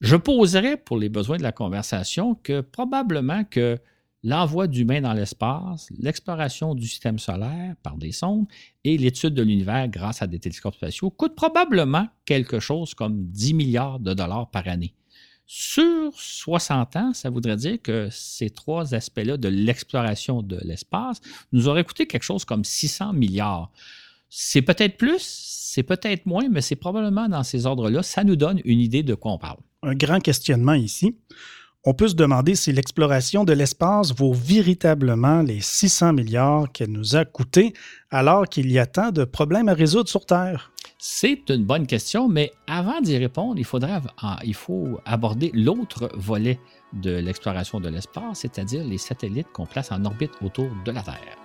[0.00, 3.78] Je poserais pour les besoins de la conversation que probablement que
[4.22, 8.46] l'envoi d'humains dans l'espace, l'exploration du système solaire par des sondes
[8.84, 13.52] et l'étude de l'univers grâce à des télescopes spatiaux coûtent probablement quelque chose comme 10
[13.52, 14.94] milliards de dollars par année.
[15.46, 21.20] Sur 60 ans, ça voudrait dire que ces trois aspects-là de l'exploration de l'espace
[21.52, 23.70] nous auraient coûté quelque chose comme 600 milliards.
[24.30, 28.02] C'est peut-être plus, c'est peut-être moins, mais c'est probablement dans ces ordres-là.
[28.02, 29.58] Ça nous donne une idée de quoi on parle.
[29.82, 31.14] Un grand questionnement ici.
[31.84, 37.16] on peut se demander si l'exploration de l'espace vaut véritablement les 600 milliards qu'elle nous
[37.16, 37.74] a coûté
[38.10, 40.72] alors qu'il y a tant de problèmes à résoudre sur Terre.
[41.06, 44.00] C'est une bonne question, mais avant d'y répondre, il, faudra,
[44.42, 46.58] il faut aborder l'autre volet
[46.94, 51.43] de l'exploration de l'espace, c'est-à-dire les satellites qu'on place en orbite autour de la Terre.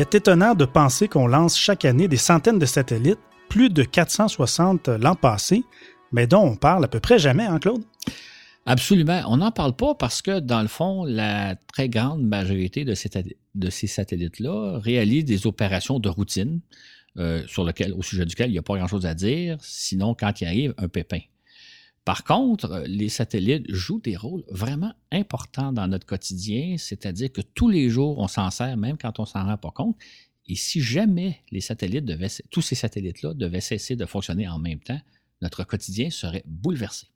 [0.00, 4.88] Est étonnant de penser qu'on lance chaque année des centaines de satellites, plus de 460
[4.88, 5.64] l'an passé,
[6.12, 7.82] mais dont on parle à peu près jamais, hein, Claude?
[8.66, 9.22] Absolument.
[9.28, 13.86] On n'en parle pas parce que, dans le fond, la très grande majorité de ces,
[13.86, 16.60] satellites-là réalisent des opérations de routine
[17.18, 20.74] euh, au sujet duquel il n'y a pas grand-chose à dire, sinon quand il arrive
[20.78, 21.20] un pépin.
[22.04, 27.40] Par contre, euh, les satellites jouent des rôles vraiment importants dans notre quotidien, c'est-à-dire que
[27.40, 29.96] tous les jours, on s'en sert, même quand on s'en rend pas compte.
[30.46, 31.42] Et si jamais
[32.50, 35.00] tous ces satellites-là devaient cesser de fonctionner en même temps,
[35.42, 37.06] notre quotidien serait bouleversé.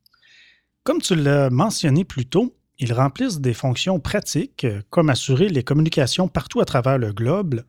[0.84, 5.62] Comme tu l'as mentionné plus tôt, ils remplissent des fonctions pratiques, euh, comme assurer les
[5.62, 7.64] communications partout à travers le globe.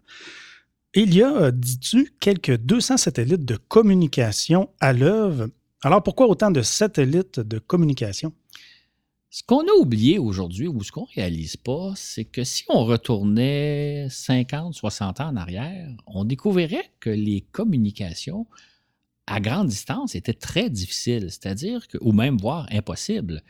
[0.93, 5.47] il y a, euh, dis-tu, quelques 200 satellites de communication à l'œuvre
[5.86, 8.34] alors, pourquoi autant de satellites de communication?
[9.30, 12.86] Ce qu'on a oublié aujourd'hui ou ce qu'on ne réalise pas, c'est que si on
[12.86, 18.48] retournait 50, 60 ans en arrière, on découvrirait que les communications
[19.28, 23.43] à grande distance étaient très difficiles, c'est-à-dire que, ou même voire impossibles.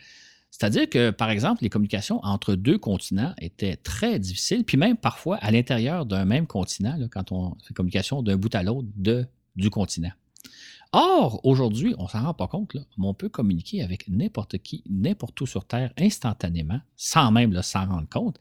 [0.52, 5.38] C'est-à-dire que, par exemple, les communications entre deux continents étaient très difficiles, puis même parfois
[5.38, 8.90] à l'intérieur d'un même continent, quand on fait communication d'un bout à l'autre
[9.56, 10.12] du continent.
[10.92, 14.84] Or, aujourd'hui, on ne s'en rend pas compte, mais on peut communiquer avec n'importe qui,
[14.90, 18.40] n'importe où sur Terre instantanément, sans même s'en rendre compte.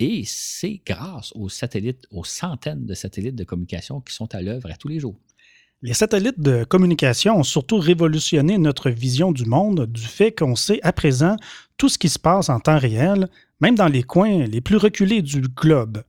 [0.00, 4.70] Et c'est grâce aux satellites, aux centaines de satellites de communication qui sont à l'œuvre
[4.70, 5.20] à tous les jours.
[5.82, 10.80] Les satellites de communication ont surtout révolutionné notre vision du monde du fait qu'on sait
[10.82, 11.36] à présent
[11.76, 13.28] tout ce qui se passe en temps réel,
[13.60, 16.02] même dans les coins les plus reculés du globe.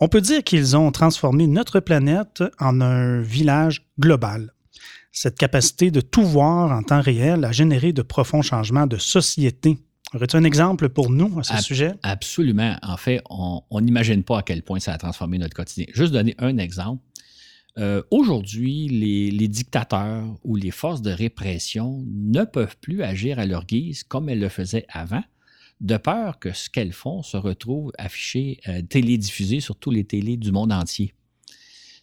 [0.00, 4.52] On peut dire qu'ils ont transformé notre planète en un village global
[5.14, 9.78] cette capacité de tout voir en temps réel a généré de profonds changements de société.
[10.12, 11.92] Aurais-tu un exemple pour nous à ce sujet?
[12.02, 12.76] Absolument.
[12.82, 15.86] En fait, on n'imagine pas à quel point ça a transformé notre quotidien.
[15.94, 17.02] Juste donner un exemple.
[17.78, 23.46] Euh, aujourd'hui, les, les, dictateurs ou les forces de répression ne peuvent plus agir à
[23.46, 25.24] leur guise comme elles le faisaient avant,
[25.80, 30.36] de peur que ce qu'elles font se retrouve affiché, euh, télédiffusé sur tous les télés
[30.36, 31.14] du monde entier.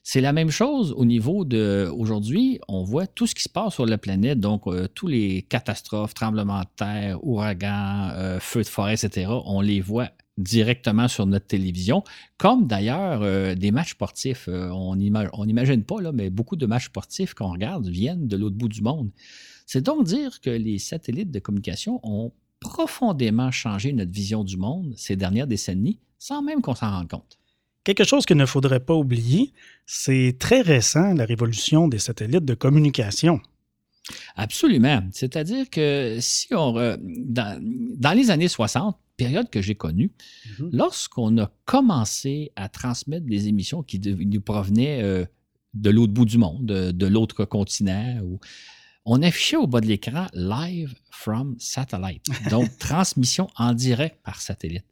[0.04, 3.76] C'est la même chose au niveau de aujourd'hui, on voit tout ce qui se passe
[3.76, 8.68] sur la planète, donc euh, tous les catastrophes, tremblements de terre, ouragans, euh, feux de
[8.68, 9.32] forêt, etc.
[9.46, 10.10] On les voit
[10.40, 12.04] directement sur notre télévision,
[12.40, 14.50] comme d'ailleurs euh, des matchs sportifs.
[14.50, 18.70] on n'imagine pas, là, mais beaucoup de matchs sportifs qu'on regarde viennent de l'autre bout
[18.70, 19.12] du monde.
[19.68, 24.94] C'est donc dire que les satellites de communication ont profondément changé notre vision du monde
[24.98, 27.41] ces dernières décennies, sans même qu'on s'en rende compte.
[27.84, 29.54] Quelque chose qu'il ne faudrait pas oublier,
[29.86, 33.42] c'est très récent la révolution des satellites de communication.
[34.36, 35.04] Absolument.
[35.12, 36.74] C'est-à-dire que si on.
[37.00, 40.12] Dans, les années 60, période que j'ai connue,
[40.60, 40.70] mhm.
[40.74, 45.26] lorsqu'on a commencé à transmettre des émissions qui nous provenaient euh,
[45.74, 48.20] de l'autre bout du monde, de, l'autre continent,
[49.06, 54.86] on affichait au bas de l'écran Live from Satellite, donc transmission en direct par satellite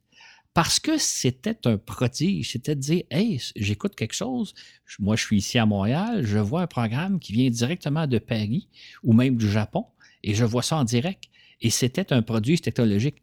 [0.54, 2.52] parce que c'était un prodige.
[2.52, 4.54] C'était de dire, hey, j'écoute quelque chose.
[4.98, 8.68] Moi, je suis ici à Montréal, je vois un programme qui vient directement de Paris
[9.02, 9.86] ou même du Japon
[10.22, 11.24] et je vois ça en direct.
[11.60, 13.22] Et c'était un produit technologique.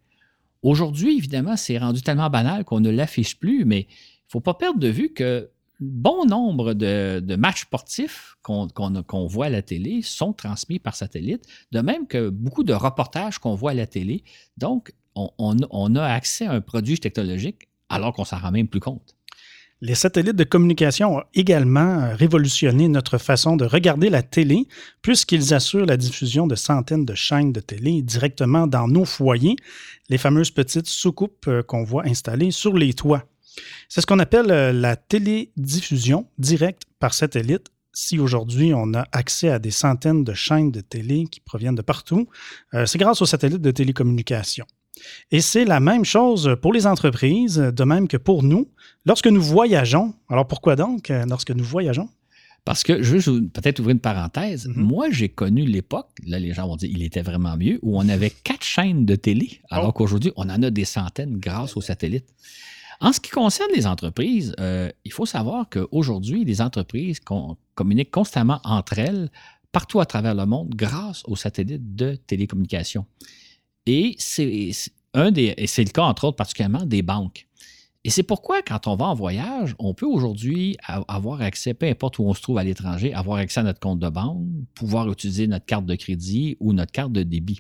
[0.62, 4.54] Aujourd'hui, évidemment, c'est rendu tellement banal qu'on ne l'affiche plus, mais il ne faut pas
[4.54, 10.34] perdre de vue que bon nombre de, matchs sportifs qu'on voit à la télé sont
[10.34, 14.24] transmis par satellite, de même que beaucoup de reportages qu'on voit à la télé.
[14.58, 14.94] Donc,
[15.38, 19.16] on, a accès à un produit technologique alors qu'on s'en rend même plus compte.
[19.80, 24.68] Les satellites de communication ont également révolutionné notre façon de regarder la télé,
[25.04, 29.56] puisqu'ils assurent la diffusion de centaines de chaînes de télé directement dans nos foyers,
[30.10, 33.26] les fameuses petites soucoupes euh, qu'on voit installées sur les toits.
[33.88, 37.68] C'est ce qu'on appelle euh, la télédiffusion directe par satellite.
[37.94, 41.82] Si aujourd'hui on a accès à des centaines de chaînes de télé qui proviennent de
[41.84, 42.28] partout,
[42.74, 44.66] euh, c'est grâce aux satellites de télécommunication.
[45.32, 48.68] Et c'est la même chose pour les entreprises, de même que pour nous.
[49.06, 52.10] Lorsque nous voyageons, alors pourquoi donc euh, lorsque nous voyageons?
[52.66, 54.68] Parce que je veux peut-être ouvrir une parenthèse.
[54.68, 54.74] Mhm.
[54.84, 58.10] Moi, j'ai connu l'époque, là, les gens vont dire il était vraiment mieux, où on
[58.10, 59.92] avait quatre chaînes de télé, alors Oh.
[59.94, 62.28] qu'aujourd'hui, on en a des centaines grâce aux satellites.
[63.00, 67.20] En ce qui concerne les entreprises, euh, il faut savoir qu'aujourd'hui, les entreprises
[67.76, 69.30] communiquent constamment entre elles
[69.72, 73.06] partout à travers le monde grâce aux satellites de télécommunications.
[73.88, 77.48] Et c'est le cas, entre autres, particulièrement des banques.
[78.04, 82.20] Et c'est pourquoi, quand on va en voyage, on peut aujourd'hui avoir accès, peu importe
[82.20, 84.46] où on se trouve à l'étranger, avoir accès à notre compte de banque,
[84.76, 87.60] pouvoir utiliser notre carte de crédit ou notre carte de débit.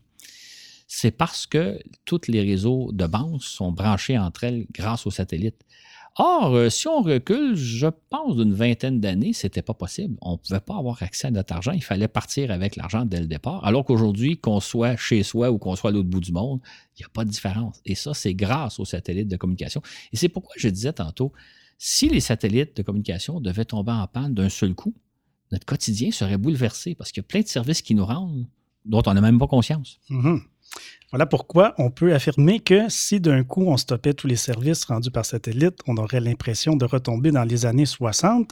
[0.87, 5.65] C'est parce que tous les réseaux de banque sont branchés entre elles grâce aux satellites.
[6.19, 10.17] Or, euh, si on recule, je pense d'une vingtaine d'années, c'était pas possible.
[10.21, 11.73] On ne pouvait pas avoir accès à notre argent.
[11.73, 13.63] Il fallait partir avec l'argent dès le départ.
[13.63, 16.59] Alors qu'aujourd'hui, qu'on soit chez soi ou qu'on soit à l'autre bout du monde,
[16.95, 17.79] il n'y a pas de différence.
[17.85, 19.81] Et ça, c'est grâce aux satellites de communication.
[20.11, 21.33] Et c'est pourquoi je disais tantôt,
[21.77, 24.95] si les satellites de communication devaient tomber en panne d'un seul coup,
[25.51, 28.47] notre quotidien serait bouleversé parce qu'il y a plein de services qui nous rendent
[28.85, 29.99] dont on n'a même pas conscience.
[30.09, 30.41] Mhm.
[31.11, 35.09] Voilà pourquoi on peut affirmer que si d'un coup on stoppait tous les services rendus
[35.09, 38.51] par satellite, on aurait l'impression de retomber dans les années 60.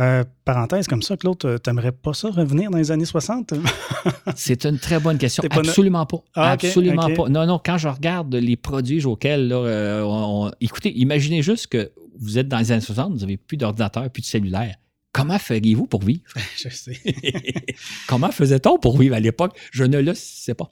[0.00, 3.52] Euh, parenthèse comme ça, Claude, euh, t'aimerais pas ça revenir dans les années 60?
[4.36, 5.42] C'est une très bonne question.
[5.50, 6.16] Pas Absolument pas.
[6.34, 7.28] Ah, Absolument pas.
[7.28, 11.66] Non, non, quand je regarde les produits auxquels, là, euh, on- on- écoutez, imaginez juste
[11.66, 14.76] que vous êtes dans les années 60, vous n'avez plus d'ordinateur, plus de cellulaire.
[15.12, 16.22] Comment feriez-vous pour vivre?
[16.56, 17.00] Je sais.
[18.08, 19.58] Comment faisait-on pour vivre à l'époque?
[19.70, 20.70] Je ne le sais pas.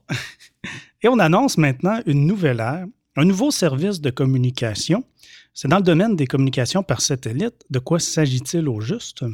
[1.03, 5.05] Et on annonce maintenant une nouvelle ère, un nouveau service de communication.
[5.53, 7.65] C'est dans le domaine des communications par satellite.
[7.71, 9.25] De quoi s'agit-il au juste?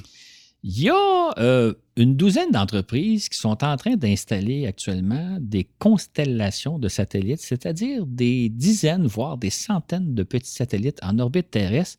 [0.62, 6.78] Il y a euh, une douzaine d'entreprises qui sont en train d'installer actuellement des constellations
[6.80, 11.98] de satellites, c'est-à-dire des dizaines, voire des centaines de petits satellites en orbite terrestre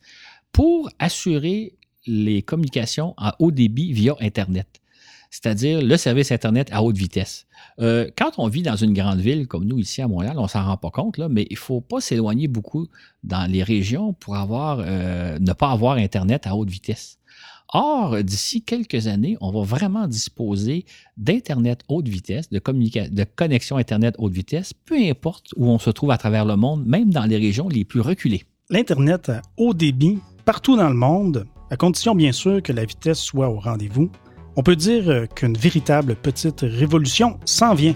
[0.51, 4.67] pour assurer les communications à haut débit via Internet,
[5.29, 7.45] c'est-à-dire le service Internet à haute vitesse.
[7.79, 10.63] Euh, quand on vit dans une grande ville comme nous ici à Montréal, on s'en
[10.63, 12.87] rend pas compte, mais il faut pas s'éloigner beaucoup
[13.23, 17.19] dans les régions pour euh, ne pas avoir Internet à haute vitesse.
[17.73, 20.85] Or, d'ici quelques années, on va vraiment disposer
[21.17, 26.11] d'Internet haute vitesse, de, de connexion Internet haute vitesse, peu importe où on se trouve
[26.11, 28.45] à travers le monde, même dans les régions les plus reculées.
[28.69, 33.49] L'Internet haut débit partout dans le monde, à condition bien sûr que la vitesse soit
[33.49, 34.09] au rendez-vous.
[34.55, 37.95] On peut dire euh, qu'une véritable petite révolution s'en vient.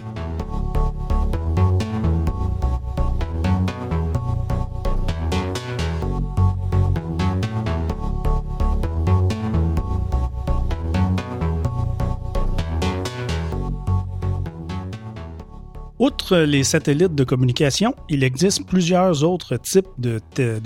[16.02, 20.20] Outre les satellites de communication, il existe plusieurs autres types de,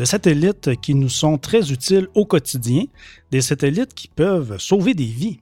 [0.05, 2.85] satellites qui nous sont très utiles au quotidien,
[3.31, 5.41] des satellites qui peuvent sauver des vies.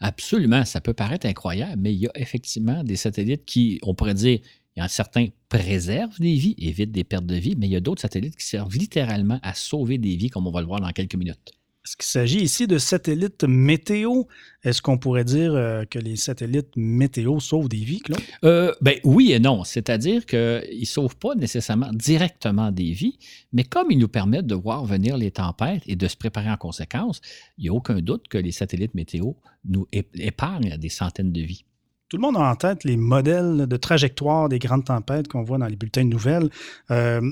[0.00, 4.14] Absolument, ça peut paraître incroyable, mais il y a effectivement des satellites qui, on pourrait
[4.14, 4.38] dire,
[4.74, 7.72] il y en a certains préservent des vies, évitent des pertes de vie, mais il
[7.72, 10.66] y a d'autres satellites qui servent littéralement à sauver des vies, comme on va le
[10.66, 11.57] voir dans quelques minutes.
[11.88, 14.24] Est-ce qu'il s'agit ici de satellites météo?
[14.62, 18.20] Est-ce qu'on pourrait dire euh, que les satellites météo sauvent des vies, Claude?
[18.44, 19.64] Euh, ben oui et non.
[19.64, 23.18] C'est-à-dire qu'ils ne sauvent pas nécessairement directement des vies,
[23.54, 26.58] mais comme ils nous permettent de voir venir les tempêtes et de se préparer en
[26.58, 27.22] conséquence,
[27.56, 29.32] il n'y a aucun doute que les satellites météo
[29.64, 31.64] nous épargnent des centaines de vies.
[32.10, 35.56] Tout le monde a en tête les modèles de trajectoire des grandes tempêtes qu'on voit
[35.56, 36.50] dans les bulletins de nouvelles
[36.90, 37.22] euh,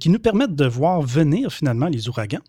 [0.00, 2.40] qui nous permettent de voir venir finalement les ouragans.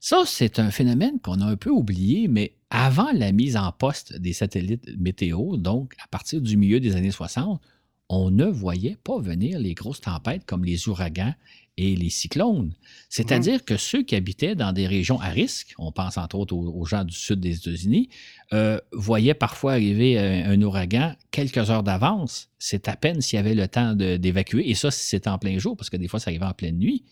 [0.00, 4.16] Ça, c'est un phénomène qu'on a un peu oublié, mais avant la mise en poste
[4.16, 7.60] des satellites météo, donc à partir du milieu des années 60,
[8.08, 11.34] on ne voyait pas venir les grosses tempêtes comme les ouragans
[11.76, 12.72] et les cyclones.
[13.08, 16.84] C'est-à-dire que ceux qui habitaient dans des régions à risque, on pense entre autres aux,
[16.84, 18.08] gens du sud des États-Unis,
[18.52, 22.50] euh, voyaient parfois arriver un, un ouragan quelques heures d'avance.
[22.58, 25.76] C'est à peine s'il y avait le temps d'évacuer, et ça, c'était en plein jour,
[25.76, 27.04] parce que des fois, ça arrivait en pleine nuit.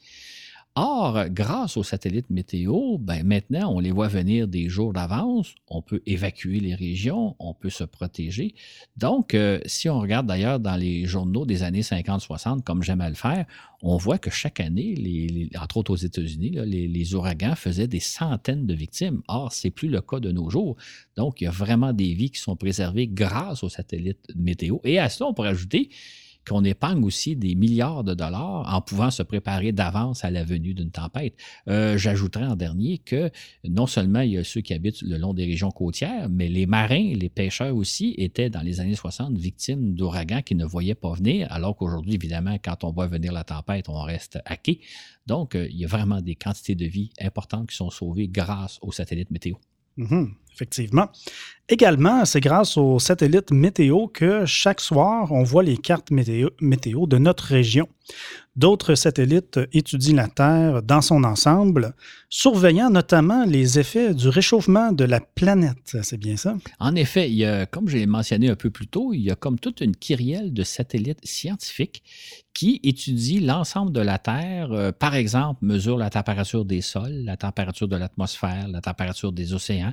[0.79, 5.81] Or, grâce aux satellites météo, ben maintenant, on les voit venir des jours d'avance, on
[5.81, 8.55] peut évacuer les régions, on peut se protéger.
[8.99, 13.09] Donc, euh, si on regarde d'ailleurs dans les journaux des années 50-60, comme j'aime à
[13.09, 13.47] le faire,
[13.81, 18.67] on voit que chaque année, entre autres aux États-Unis, les, les, ouragans faisaient des centaines
[18.67, 19.23] de victimes.
[19.29, 20.77] Or, c'est plus le cas de nos jours.
[21.17, 24.77] Donc, il y a vraiment des vies qui sont préservées grâce aux satellites météo.
[24.85, 25.89] Et à cela, on pourrait ajouter
[26.47, 30.75] qu'on épargne aussi des milliards de dollars en pouvant se préparer d'avance à la venue
[30.75, 31.35] d'une tempête.
[31.69, 33.31] Euh, J'ajouterais en dernier que
[33.65, 36.67] non seulement il y a ceux qui habitent le long des régions côtières, mais les
[36.67, 41.13] marins, les pêcheurs aussi étaient dans les années 60 victimes d'ouragans qui ne voyaient pas
[41.13, 44.81] venir, alors qu'aujourd'hui, évidemment, quand on voit venir la tempête, on reste hacké.
[45.27, 48.79] Donc, euh, il y a vraiment des quantités de vie importantes qui sont sauvées grâce
[48.83, 49.55] aux satellites météo.
[49.97, 50.27] Mmh.
[50.57, 51.09] Effectivement.
[51.69, 57.19] Également, c'est grâce aux satellites météo que chaque soir, on voit les cartes météo, de
[57.19, 57.89] notre région.
[58.55, 61.93] D'autres satellites étudient la Terre dans son ensemble,
[62.31, 65.97] surveillant notamment les effets du réchauffement de la planète.
[66.03, 66.55] C'est bien ça?
[66.79, 69.31] En effet, il y a, comme je l'ai mentionné un peu plus tôt, il y
[69.33, 72.05] a comme toute une kyrielle de satellites scientifiques
[72.55, 74.73] qui étudient l'ensemble de la Terre.
[74.73, 79.53] Euh, par exemple, mesure la température des sols, la température de l'atmosphère, la température des
[79.53, 79.93] océans,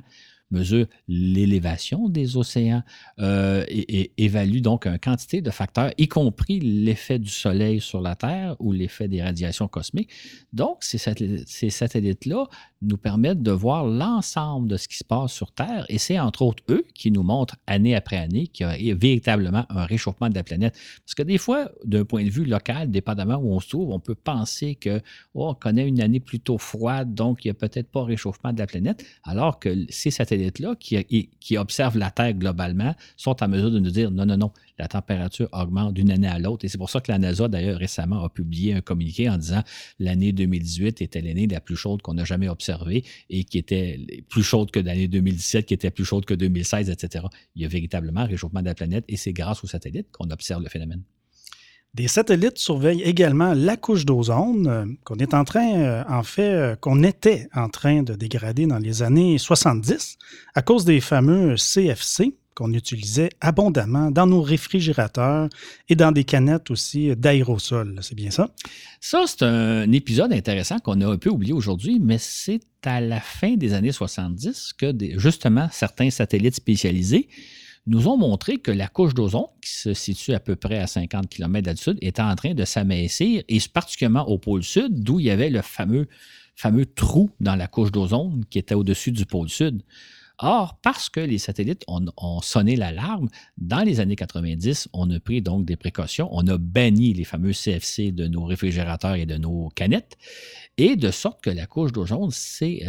[0.50, 2.82] mesure l'élévation des océans
[3.18, 8.14] euh, et, évalue donc une quantité de facteurs, y compris l'effet du Soleil sur la
[8.14, 10.10] Terre ou l'effet des radiations cosmiques.
[10.52, 12.46] Donc, ces, satellites-là
[12.82, 16.42] nous permettent de voir l'ensemble de ce qui se passe sur Terre et c'est entre
[16.42, 20.34] autres eux qui nous montrent année après année qu'il y a véritablement un réchauffement de
[20.34, 20.76] la planète.
[21.04, 24.00] Parce que des fois, d'un point de vue local, dépendamment où on se trouve, on
[24.00, 25.00] peut penser que
[25.34, 28.58] oh, on connaît une année plutôt froide, donc il n'y a peut-être pas réchauffement de
[28.58, 33.78] la planète, alors que ces satellites-là qui, observent la Terre globalement sont en mesure de
[33.78, 36.64] nous dire non, non, non, la température augmente d'une année à l'autre.
[36.64, 39.62] Et c'est pour ça que la NASA, d'ailleurs, récemment a publié un communiqué en disant
[39.98, 44.42] l'année 2018 était l'année la plus chaude qu'on a jamais observée et qui était plus
[44.42, 47.26] chaude que l'année 2017, qui était plus chaude que 2016, etc.
[47.54, 50.30] Il y a véritablement un réchauffement de la planète et c'est grâce aux satellites qu'on
[50.30, 51.02] observe le phénomène.
[51.94, 58.14] Des satellites surveillent également la couche d'ozone euh, euh, euh, qu'on était en train de
[58.14, 60.18] dégrader dans les années 70
[60.56, 65.48] à cause des fameux CFC, qu'on utilisait abondamment dans nos réfrigérateurs
[65.88, 68.00] et dans des canettes aussi d'aérosol.
[68.02, 68.50] C'est bien ça?
[69.00, 73.20] Ça, c'est un épisode intéressant qu'on a un peu oublié aujourd'hui, mais c'est à la
[73.20, 77.28] fin des années 70 que justement certains satellites spécialisés
[77.86, 81.28] nous ont montré que la couche d'ozone, qui se situe à peu près à 50
[81.28, 85.30] km d'altitude, était en train de s'amincir, et particulièrement au pôle sud, d'où il y
[85.30, 86.08] avait le fameux,
[86.56, 89.82] fameux trou dans la couche d'ozone qui était au-dessus du pôle sud.
[90.38, 95.42] Or, parce que les satellites ont, sonné l'alarme, dans les années 90, on a pris
[95.42, 96.28] donc des précautions.
[96.32, 100.16] On a banni les fameux CFC de nos réfrigérateurs et de nos canettes,
[100.76, 102.82] et de sorte que la couche d'ozone s'est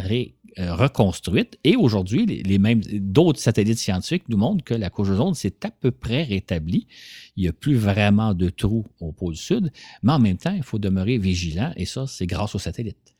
[0.58, 1.56] euh, reconstruite.
[1.62, 5.70] Et aujourd'hui, les, mêmes d'autres satellites scientifiques nous montrent que la couche d'ozone s'est à
[5.70, 6.88] peu près rétablie.
[7.36, 9.70] Il n'y a plus vraiment de trous au pôle sud,
[10.02, 13.15] mais en même temps, il faut demeurer vigilant, et ça, c'est grâce aux satellites.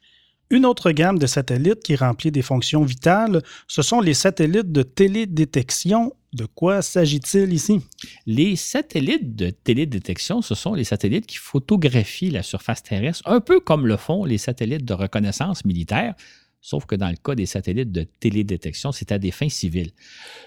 [0.49, 4.83] Une autre gamme de satellites qui remplit des fonctions vitales, ce sont les satellites de
[4.83, 6.13] télédétection.
[6.33, 7.81] De quoi s'agit-il ici?
[8.27, 13.59] Les satellites de télédétection, ce sont les satellites qui photographient la surface terrestre, un peu
[13.59, 16.15] comme le font les satellites de reconnaissance militaire,
[16.61, 19.91] sauf que dans le cas des satellites de télédétection, c'est à des fins civiles.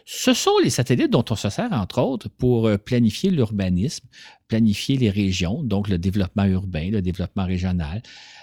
[0.05, 4.05] Ce sont les satellites dont on se sert, entre autres, pour euh, planifier l'urbanisme,
[4.49, 8.01] planifier les régions, donc le développement urbain, le développement régional,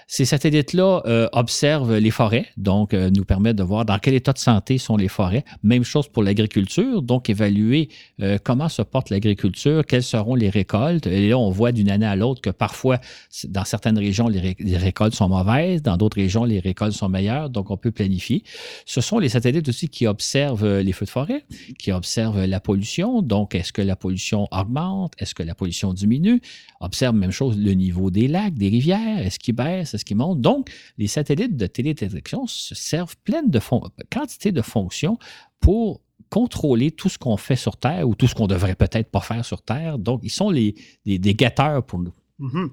[0.09, 4.31] ces satellites-là euh, observent les forêts, donc euh, nous permettent de voir dans quel état
[4.31, 5.43] de santé sont les forêts.
[5.63, 7.89] Même chose pour l'agriculture, donc évaluer
[8.21, 11.07] euh, comment se porte l'agriculture, quelles seront les récoltes.
[11.07, 13.01] Et là, on voit d'une année à l'autre que parfois,
[13.49, 17.69] dans certaines régions, les, récoltes sont mauvaises, dans d'autres régions, les récoltes sont meilleures, donc
[17.69, 18.43] on peut planifier.
[18.85, 21.43] Ce sont les satellites aussi qui observent les feux de forêt,
[21.77, 26.41] qui observent la pollution, donc est-ce que la pollution augmente, est-ce que la pollution diminue,
[26.79, 30.41] observent même chose le niveau des lacs, des rivières, est-ce qu'il baisse, ce qui montre.
[30.41, 33.59] Donc, les satellites de télédétection se servent pleine de
[34.09, 35.17] quantité de fonctions
[35.59, 39.21] pour contrôler tout ce qu'on fait sur Terre ou tout ce qu'on devrait peut-être pas
[39.21, 39.97] faire sur Terre.
[39.97, 40.75] Donc, ils sont les,
[41.05, 42.13] des guetteurs pour nous.
[42.39, 42.69] Mm-hmm.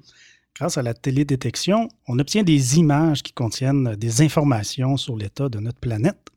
[0.57, 5.59] Grâce à la télédétection, on obtient des images qui contiennent des informations sur l'état de
[5.59, 6.31] notre planète.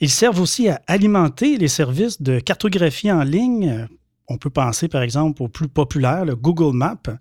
[0.00, 3.88] Ils servent aussi à alimenter les services de cartographie en ligne.
[4.28, 7.16] On peut penser par exemple au plus populaire, le Google Maps.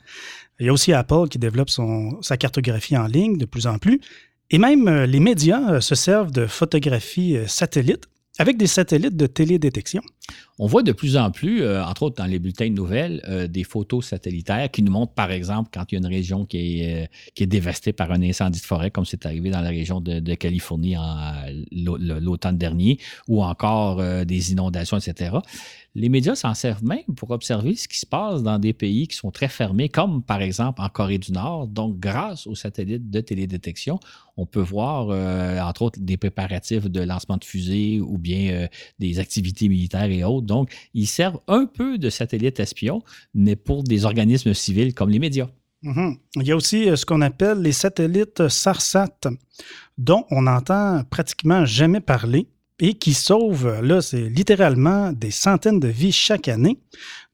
[0.59, 1.69] Il y a aussi Apple qui développe
[2.21, 4.01] sa cartographie en ligne de plus en plus.
[4.49, 8.07] Et même euh, les médias euh, se servent de photographie euh, satellite
[8.39, 10.01] avec des satellites de télédétection.
[10.59, 13.47] On voit de plus en plus, euh, entre autres dans les bulletins de nouvelles, euh,
[13.47, 16.81] des photos satellitaires qui nous montrent, par exemple, quand il y a une région qui
[16.81, 19.69] est, euh, qui est dévastée par un incendie de forêt, comme c'est arrivé dans la
[19.69, 21.33] région de, Californie en
[21.71, 25.37] l'automne dernier, ou encore des inondations, etc.
[25.95, 29.15] Les médias s'en servent même pour observer ce qui se passe dans des pays qui
[29.15, 31.67] sont très fermés, comme par exemple en Corée du Nord.
[31.67, 33.99] Donc, grâce aux satellites de télédétection,
[34.35, 35.07] on peut voir,
[35.67, 38.67] entre autres, des préparatifs de lancement de fusées ou bien
[38.99, 40.46] des activités militaires et autres.
[40.47, 43.03] Donc, ils servent un peu de satellite espion,
[43.35, 45.49] mais pour des organismes civils comme les médias.
[45.83, 46.17] Mhm.
[46.37, 49.19] Il y a aussi euh, ce qu'on appelle les satellites SARSAT,
[49.97, 52.47] dont on n'entend pratiquement jamais parler.
[52.79, 56.79] Et qui sauve, là, c'est littéralement des centaines de vies chaque année.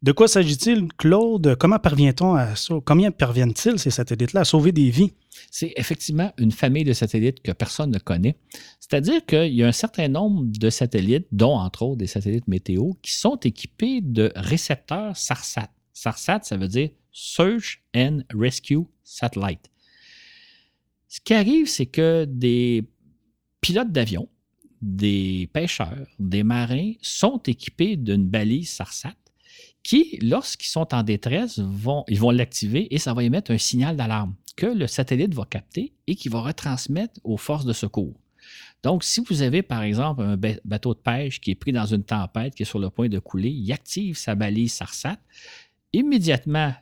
[0.02, 1.56] De quoi s'agit-il, Claude?
[1.60, 2.54] Comment parvient-on à?
[2.86, 5.12] Combien parviennent-ils, ces satellites-là, à sauver des vies?
[5.52, 8.38] C'est effectivement une famille de satellites que personne ne connaît.
[8.80, 12.94] C'est-à-dire qu'il y a un certain nombre de satellites, dont entre autres des satellites météo,
[13.02, 15.70] qui sont équipés de récepteurs SARSAT.
[15.94, 19.70] SARSAT, ça veut dire Search and Rescue Satellite.
[21.08, 22.86] Ce qui arrive, c'est que des
[23.62, 24.28] pilotes d'avion,
[24.84, 29.16] des pêcheurs, des marins sont équipés d'une balise SARSAT
[29.82, 33.96] qui, lorsqu'ils sont en détresse, vont, ils vont l'activer et ça va émettre un signal
[33.96, 38.14] d'alarme que le satellite va capter et qui va retransmettre aux forces de secours.
[38.84, 42.04] Donc, si vous avez, par exemple, un bateau de pêche qui est pris dans une
[42.04, 45.18] tempête, qui est sur le point de couler, il active sa balise SARSAT
[45.94, 46.74] immédiatement,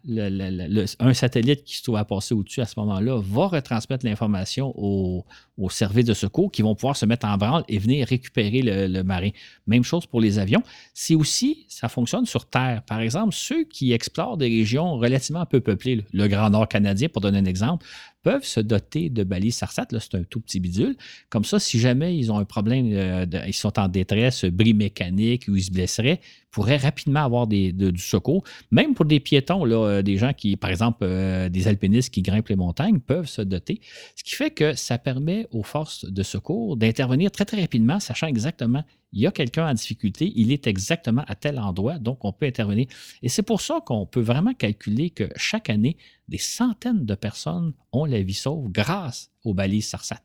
[0.99, 5.25] un satellite qui se trouve à passer au-dessus à ce moment-là va retransmettre l'information aux,
[5.69, 9.29] services de secours qui vont pouvoir se mettre en branle et venir récupérer le, marin.
[9.67, 10.63] Même chose pour les avions.
[10.93, 12.81] C'est aussi, ça fonctionne sur Terre.
[12.87, 17.21] Par exemple, ceux qui explorent des régions relativement peu peuplées, le Grand Nord canadien, pour
[17.21, 17.85] donner un exemple,
[18.23, 19.87] peuvent se doter de balises SARSAT.
[19.91, 20.95] Là, c'est un tout petit bidule.
[21.29, 25.45] Comme ça, si jamais ils ont un problème, euh, ils sont en détresse, bris mécanique
[25.47, 28.43] ou ils se blesseraient, pourraient rapidement avoir du secours.
[28.71, 32.21] Même pour des piétons, là, euh, des gens qui, par exemple, euh, des alpinistes qui
[32.21, 33.81] grimpent les montagnes, peuvent se doter.
[34.15, 38.27] Ce qui fait que ça permet aux forces de secours d'intervenir très, très rapidement, sachant
[38.27, 38.83] exactement
[39.13, 42.45] il y a quelqu'un en difficulté, il est exactement à tel endroit, donc on peut
[42.45, 42.87] intervenir.
[43.21, 45.97] Et c'est pour ça qu'on peut vraiment calculer que chaque année,
[46.27, 50.21] des centaines de personnes ont la vie sauve grâce aux balises SARSAT.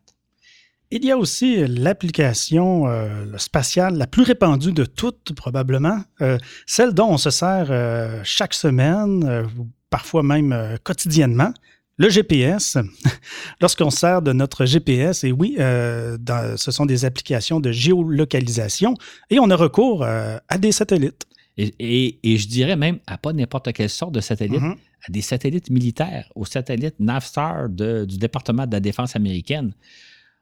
[0.93, 6.95] Il y a aussi l'application euh, spatiale la plus répandue de toutes, probablement, euh, celle
[6.95, 9.49] dont on se sert euh, chaque semaine,
[9.91, 11.53] parfois même quotidiennement,
[11.99, 12.77] le GPS,
[13.61, 16.19] lorsqu'on sert de notre GPS, et oui, euh,
[16.57, 18.95] ce sont des applications de géolocalisation,
[19.31, 21.27] et on a recours euh, à des satellites.
[21.59, 24.77] Et, je dirais même à pas n'importe quelle sorte de satellite, mm-hmm.
[25.09, 29.73] à des satellites militaires, aux satellites Navstar du département de la défense américaine.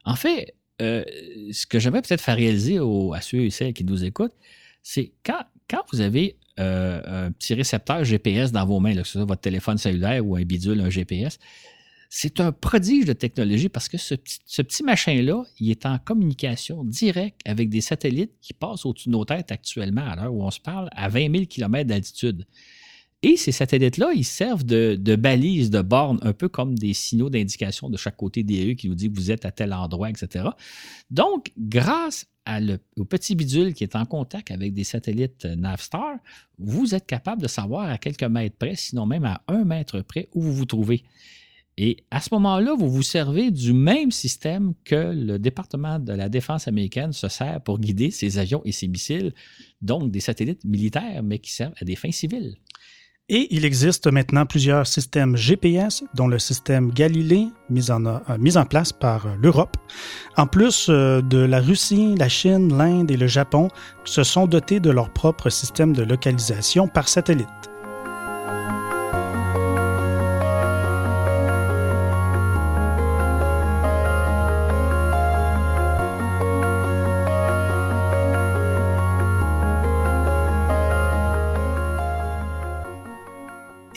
[0.03, 1.05] En fait, euh,
[1.53, 4.35] ce que j'aimerais peut-être faire réaliser à ceux et celles qui nous écoutent,
[4.83, 5.39] c'est quand,
[5.69, 9.41] quand vous avez euh, un petit récepteur GPS dans vos mains, que ce soit votre
[9.41, 11.37] téléphone cellulaire ou un bidule, un GPS.
[12.09, 17.41] C'est un prodige de technologie parce que ce petit, machin-là, il est en communication directe
[17.45, 20.59] avec des satellites qui passent au-dessus de nos têtes actuellement, à l'heure où on se
[20.59, 22.45] parle, à 20 000 km d'altitude.
[23.21, 27.89] Et ces satellites-là, ils servent de, balises, de bornes, un peu comme des signaux d'indication
[27.89, 30.45] de chaque côté des rues qui nous dit vous êtes à tel endroit, etc.
[31.09, 32.27] Donc, grâce
[32.97, 36.17] au petit bidule qui est en contact avec des satellites euh, Navstar,
[36.59, 40.29] vous êtes capable de savoir à quelques mètres près, sinon même à un mètre près,
[40.33, 41.03] où vous vous trouvez.
[41.77, 46.29] Et à ce moment-là, vous vous servez du même système que le département de la
[46.29, 49.33] défense américaine se sert pour guider ses avions et ses missiles,
[49.81, 52.55] donc des satellites militaires, mais qui servent à des fins civiles.
[53.27, 58.93] Et il existe maintenant plusieurs systèmes GPS, dont le système Galilée, mis en, euh, place
[58.93, 59.77] par euh, l'Europe.
[60.37, 63.69] En plus euh, de la Russie, la Chine, l'Inde et le Japon,
[64.03, 67.47] se sont dotés de leur propre système de localisation par satellite.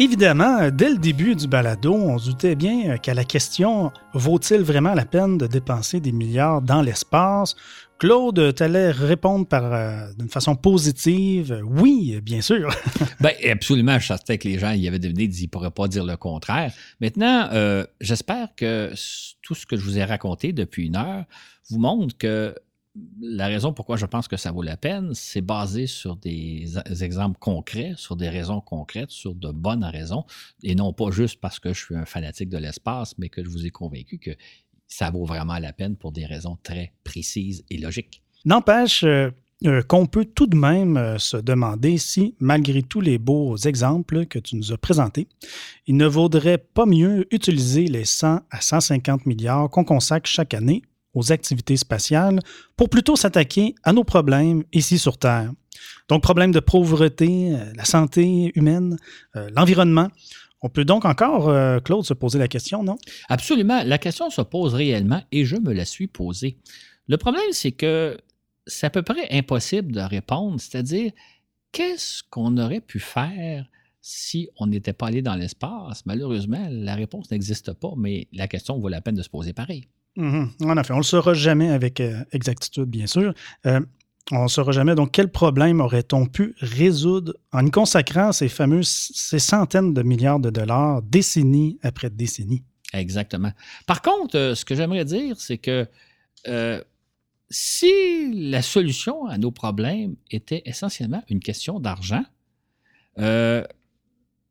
[0.08, 5.04] Évidemment, dès le début du balado, on doutait bien qu'à la question vaut-il vraiment la
[5.04, 7.54] peine de dépenser des milliards dans l'espace
[7.98, 11.60] Claude, tu allais répondre par euh, d'une façon positive.
[11.62, 12.74] Oui, bien sûr.
[13.20, 13.98] ben, absolument.
[13.98, 16.72] Je savais que les gens y avaient deviné, ils ne pourraient pas dire le contraire.
[17.02, 18.90] Maintenant, euh, j'espère que
[19.42, 21.26] tout ce que je vous ai raconté depuis une heure
[21.68, 22.54] vous montre que
[23.20, 26.66] la raison pourquoi je pense que ça vaut la peine, c'est basé sur des
[27.02, 30.24] exemples concrets, sur des raisons concrètes, sur de bonnes raisons,
[30.62, 33.48] et non pas juste parce que je suis un fanatique de l'espace, mais que je
[33.48, 34.30] vous ai convaincu que
[34.86, 38.22] ça vaut vraiment la peine pour des raisons très précises et logiques.
[38.44, 39.30] N'empêche euh,
[39.66, 44.26] euh, qu'on peut tout de même euh, se demander si, malgré tous les beaux exemples
[44.26, 45.26] que tu nous as présentés,
[45.86, 50.82] il ne vaudrait pas mieux utiliser les 100 à 150 milliards qu'on consacre chaque année
[51.14, 52.40] aux activités spatiales
[52.76, 55.52] pour plutôt s'attaquer à nos problèmes ici sur Terre.
[56.08, 58.96] Donc, problèmes de pauvreté, euh, la santé humaine,
[59.36, 60.08] euh, l'environnement.
[60.60, 62.96] On peut donc encore, euh, Claude, se poser la question, non?
[63.28, 63.82] Absolument.
[63.84, 66.58] La question se pose réellement et je me la suis posée.
[67.06, 68.18] Le problème, c'est que
[68.66, 71.12] c'est à peu près impossible de répondre, c'est-à-dire
[71.72, 73.66] qu'est-ce qu'on aurait pu faire
[74.00, 76.04] si on n'était pas allé dans l'espace?
[76.06, 79.88] Malheureusement, la réponse n'existe pas, mais la question vaut la peine de se poser pareil.
[80.18, 80.50] Mhm.
[80.62, 83.32] En on ne le saura jamais avec euh, exactitude, bien sûr.
[83.66, 83.80] Euh,
[84.32, 84.96] on ne saura jamais.
[84.96, 90.40] Donc, quel problème aurait-on pu résoudre en y consacrant ces fameux, ces centaines de milliards
[90.40, 92.64] de dollars, décennie après décennie?
[92.92, 93.52] Exactement.
[93.86, 95.86] Par contre, euh, ce que j'aimerais dire, c'est que
[97.50, 102.24] si la solution à nos problèmes était essentiellement une question d'argent,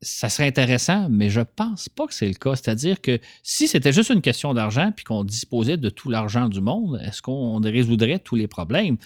[0.02, 2.56] ça serait intéressant, mais je pense pas que c'est le cas.
[2.56, 6.62] C'est-à-dire que si c'était juste une question d'argent puis qu'on disposait de tout l'argent du
[6.62, 8.98] monde, est-ce qu'on résoudrait tous les problèmes?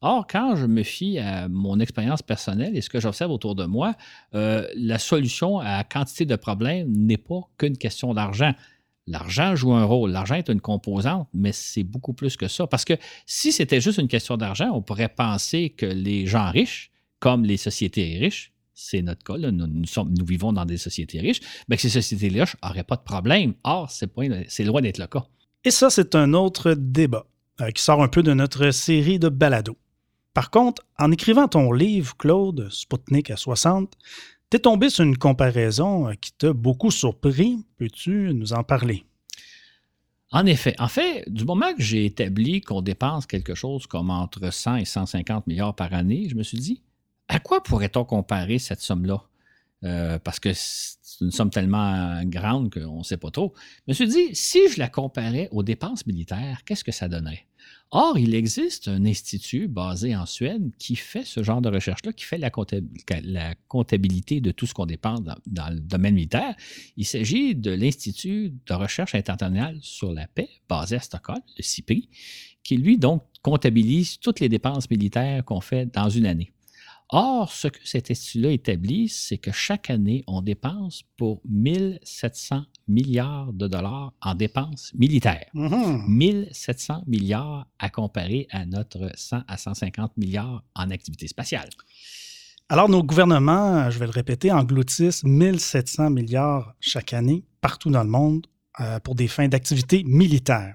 [0.00, 3.64] Or, quand je me fie à mon expérience personnelle et ce que j'observe autour de
[3.64, 3.94] moi,
[4.34, 8.52] euh, la solution à quantité de problèmes n'est pas qu'une question d'argent.
[9.06, 12.66] L'argent joue un rôle, l'argent est une composante, mais c'est beaucoup plus que ça.
[12.66, 12.94] Parce que
[13.26, 17.56] si c'était juste une question d'argent, on pourrait penser que les gens riches, comme les
[17.56, 21.40] sociétés riches, c'est notre cas, là, nous, nous, sommes, nous, vivons dans des sociétés riches,
[21.68, 23.54] bien que ces sociétés riches n'auraient pas de problème.
[23.64, 25.26] Or, c'est loin d'être le cas.
[25.64, 27.26] Et ça, c'est un autre débat
[27.60, 29.76] euh, qui sort un peu de notre série de balados.
[30.32, 33.94] Par contre, en écrivant ton livre, Claude, Spoutnik à 60,
[34.48, 37.58] t'es tombé sur une comparaison euh, qui t'a beaucoup surpris.
[37.78, 39.04] Peux-tu nous en parler?
[40.30, 40.76] En effet.
[40.78, 44.84] En fait, du moment que j'ai établi qu'on dépense quelque chose comme entre 100 et
[44.84, 46.82] 150 milliards par année, je me suis dit,
[47.28, 49.22] à quoi pourrait-on comparer cette somme-là?
[49.84, 53.54] Euh, parce que c'est une somme tellement grande qu'on ne sait pas trop.
[53.86, 57.46] Je me suis dit, si je la comparais aux dépenses militaires, qu'est-ce que ça donnerait?
[57.90, 62.24] Or, il existe un institut basé en Suède qui fait ce genre de recherche-là, qui
[62.24, 62.50] fait la,
[63.68, 66.54] comptabilité de tout ce qu'on dépense dans, le domaine militaire.
[66.96, 72.08] Il s'agit de l'Institut de recherche internationale sur la paix, basé à Stockholm, le CIPRI,
[72.62, 76.52] qui lui, donc, comptabilise toutes les dépenses militaires qu'on fait dans une année.
[77.10, 83.52] Or, ce que cet institut-là établit, c'est que chaque année, on dépense pour 1700 milliards
[83.54, 85.46] de dollars en dépenses militaires.
[85.54, 87.02] 1700 mm-hmm.
[87.06, 91.70] milliards à comparer à notre 100 à 150 milliards en activité spatiale.
[92.68, 98.10] Alors, nos gouvernements, je vais le répéter, engloutissent 1700 milliards chaque année partout dans le
[98.10, 98.46] monde
[98.80, 100.74] euh, pour des fins d'activité militaire.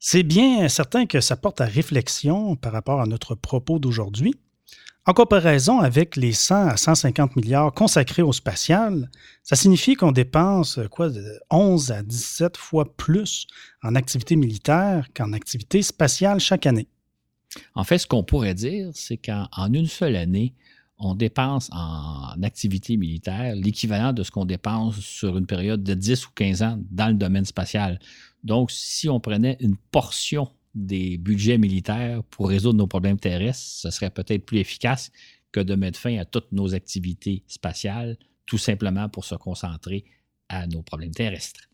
[0.00, 4.34] C'est bien certain que ça porte à réflexion par rapport à notre propos d'aujourd'hui.
[5.08, 9.08] En comparaison avec les 100 à 150 milliards consacrés au spatial,
[9.44, 11.10] ça signifie qu'on dépense quoi,
[11.48, 13.46] 11 à 17 fois plus
[13.84, 16.88] en activité militaire qu'en activité spatiale chaque année.
[17.76, 20.54] En fait, ce qu'on pourrait dire, c'est qu'en une seule année,
[20.98, 26.26] on dépense en activité militaire l'équivalent de ce qu'on dépense sur une période de 10
[26.26, 28.00] ou 15 ans dans le domaine spatial.
[28.42, 33.90] Donc, si on prenait une portion des budgets militaires pour résoudre nos problèmes terrestres, ce
[33.90, 35.10] serait peut-être plus efficace
[35.50, 40.04] que de mettre fin à toutes nos activités spatiales, tout simplement pour se concentrer
[40.48, 41.68] à nos problèmes terrestres.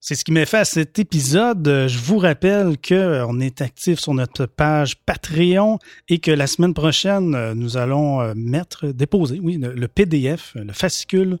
[0.00, 1.86] C'est ce qui m'a fait à cet épisode.
[1.88, 7.52] Je vous rappelle qu'on est actif sur notre page Patreon et que la semaine prochaine,
[7.54, 11.38] nous allons euh, mettre, déposer, le PDF, le fascicule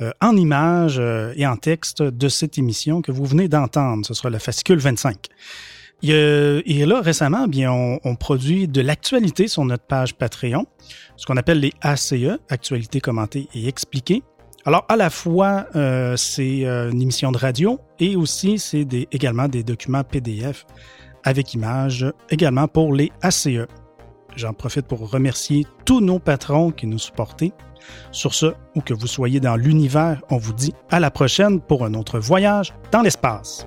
[0.00, 4.06] euh, en images euh, et en texte de cette émission que vous venez d'entendre.
[4.06, 5.26] Ce sera le fascicule 25.
[6.02, 10.66] Et là, récemment, eh bien, on, produit de l'actualité sur notre page Patreon,
[11.16, 12.14] ce qu'on appelle les ACE,
[12.48, 14.22] actualité commentée et expliquée.
[14.64, 19.48] Alors, à la fois, euh, c'est euh, une émission de radio et aussi c'est également
[19.48, 20.66] des documents PDF
[21.24, 23.48] avec images, également pour les ACE.
[24.36, 27.44] J'en profite pour remercier tous nos patrons qui nous supportent.
[28.12, 31.84] Sur ce, où que vous soyez dans l'univers, on vous dit à la prochaine pour
[31.84, 33.66] un autre voyage dans l'espace.